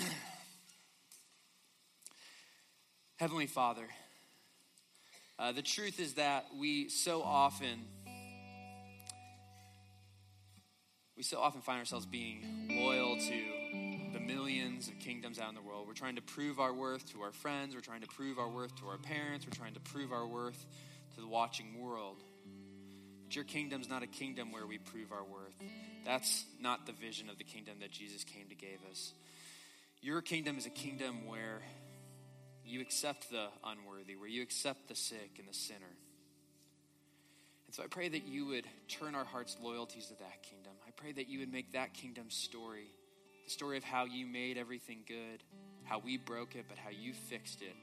Heavenly 3.16 3.46
Father, 3.46 3.86
uh, 5.38 5.52
the 5.52 5.60
truth 5.60 6.00
is 6.00 6.14
that 6.14 6.46
we 6.58 6.88
so 6.88 7.22
often 7.22 7.84
we 11.18 11.22
so 11.22 11.38
often 11.38 11.60
find 11.60 11.78
ourselves 11.78 12.06
being 12.06 12.70
loyal 12.70 13.18
to 13.18 13.42
the 14.14 14.20
millions 14.20 14.88
of 14.88 14.98
kingdoms 15.00 15.38
out 15.38 15.50
in 15.50 15.54
the 15.54 15.60
world. 15.60 15.86
We're 15.86 15.92
trying 15.92 16.16
to 16.16 16.22
prove 16.22 16.60
our 16.60 16.72
worth 16.72 17.12
to 17.12 17.20
our 17.20 17.32
friends, 17.32 17.74
we're 17.74 17.82
trying 17.82 18.00
to 18.00 18.08
prove 18.08 18.38
our 18.38 18.48
worth 18.48 18.74
to 18.76 18.86
our 18.86 18.96
parents, 18.96 19.44
we're 19.46 19.54
trying 19.54 19.74
to 19.74 19.80
prove 19.80 20.12
our 20.12 20.26
worth 20.26 20.64
to 21.14 21.20
the 21.20 21.28
watching 21.28 21.78
world. 21.78 22.22
But 23.26 23.34
your 23.34 23.44
kingdom's 23.44 23.88
not 23.88 24.04
a 24.04 24.06
kingdom 24.06 24.52
where 24.52 24.66
we 24.66 24.78
prove 24.78 25.10
our 25.10 25.24
worth. 25.24 25.60
That's 26.04 26.44
not 26.60 26.86
the 26.86 26.92
vision 26.92 27.28
of 27.28 27.38
the 27.38 27.44
kingdom 27.44 27.78
that 27.80 27.90
Jesus 27.90 28.22
came 28.22 28.48
to 28.48 28.54
give 28.54 28.78
us. 28.88 29.12
Your 30.00 30.22
kingdom 30.22 30.56
is 30.56 30.66
a 30.66 30.70
kingdom 30.70 31.26
where 31.26 31.62
you 32.64 32.80
accept 32.80 33.28
the 33.30 33.48
unworthy, 33.64 34.14
where 34.14 34.28
you 34.28 34.42
accept 34.42 34.86
the 34.86 34.94
sick 34.94 35.38
and 35.40 35.48
the 35.48 35.54
sinner. 35.54 35.96
And 37.66 37.74
so 37.74 37.82
I 37.82 37.88
pray 37.88 38.08
that 38.08 38.28
you 38.28 38.46
would 38.46 38.66
turn 38.88 39.16
our 39.16 39.24
hearts' 39.24 39.56
loyalties 39.60 40.06
to 40.06 40.14
that 40.20 40.44
kingdom. 40.44 40.74
I 40.86 40.92
pray 40.92 41.10
that 41.10 41.28
you 41.28 41.40
would 41.40 41.52
make 41.52 41.72
that 41.72 41.94
kingdom 41.94 42.30
story 42.30 42.86
the 43.44 43.50
story 43.50 43.76
of 43.76 43.84
how 43.84 44.04
you 44.04 44.26
made 44.26 44.58
everything 44.58 44.98
good, 45.06 45.42
how 45.84 46.00
we 46.00 46.16
broke 46.16 46.56
it, 46.56 46.66
but 46.68 46.78
how 46.78 46.90
you 46.90 47.12
fixed 47.12 47.62
it. 47.62 47.76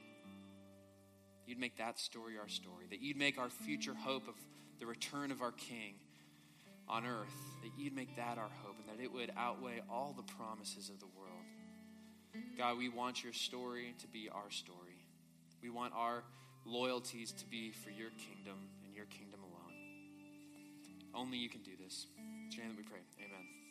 You'd 1.46 1.58
make 1.58 1.78
that 1.78 1.98
story 1.98 2.34
our 2.38 2.48
story, 2.48 2.86
that 2.90 3.00
you'd 3.00 3.16
make 3.16 3.38
our 3.38 3.48
future 3.48 3.94
hope 3.94 4.28
of 4.28 4.34
the 4.84 4.90
return 4.90 5.30
of 5.30 5.40
our 5.40 5.52
King 5.52 5.94
on 6.88 7.06
earth, 7.06 7.34
that 7.62 7.70
you'd 7.78 7.96
make 7.96 8.14
that 8.16 8.36
our 8.36 8.50
hope, 8.62 8.76
and 8.78 8.86
that 8.86 9.02
it 9.02 9.10
would 9.10 9.32
outweigh 9.34 9.80
all 9.90 10.14
the 10.14 10.22
promises 10.34 10.90
of 10.90 11.00
the 11.00 11.06
world. 11.16 12.44
God, 12.58 12.76
we 12.76 12.90
want 12.90 13.24
your 13.24 13.32
story 13.32 13.94
to 14.00 14.06
be 14.06 14.28
our 14.28 14.50
story. 14.50 14.98
We 15.62 15.70
want 15.70 15.94
our 15.96 16.22
loyalties 16.66 17.32
to 17.32 17.46
be 17.46 17.70
for 17.70 17.88
your 17.88 18.10
kingdom 18.10 18.58
and 18.84 18.94
your 18.94 19.06
kingdom 19.06 19.40
alone. 19.40 19.72
Only 21.14 21.38
you 21.38 21.48
can 21.48 21.62
do 21.62 21.72
this. 21.82 22.06
In 22.18 22.68
that 22.68 22.76
we 22.76 22.82
pray. 22.82 23.00
Amen. 23.18 23.63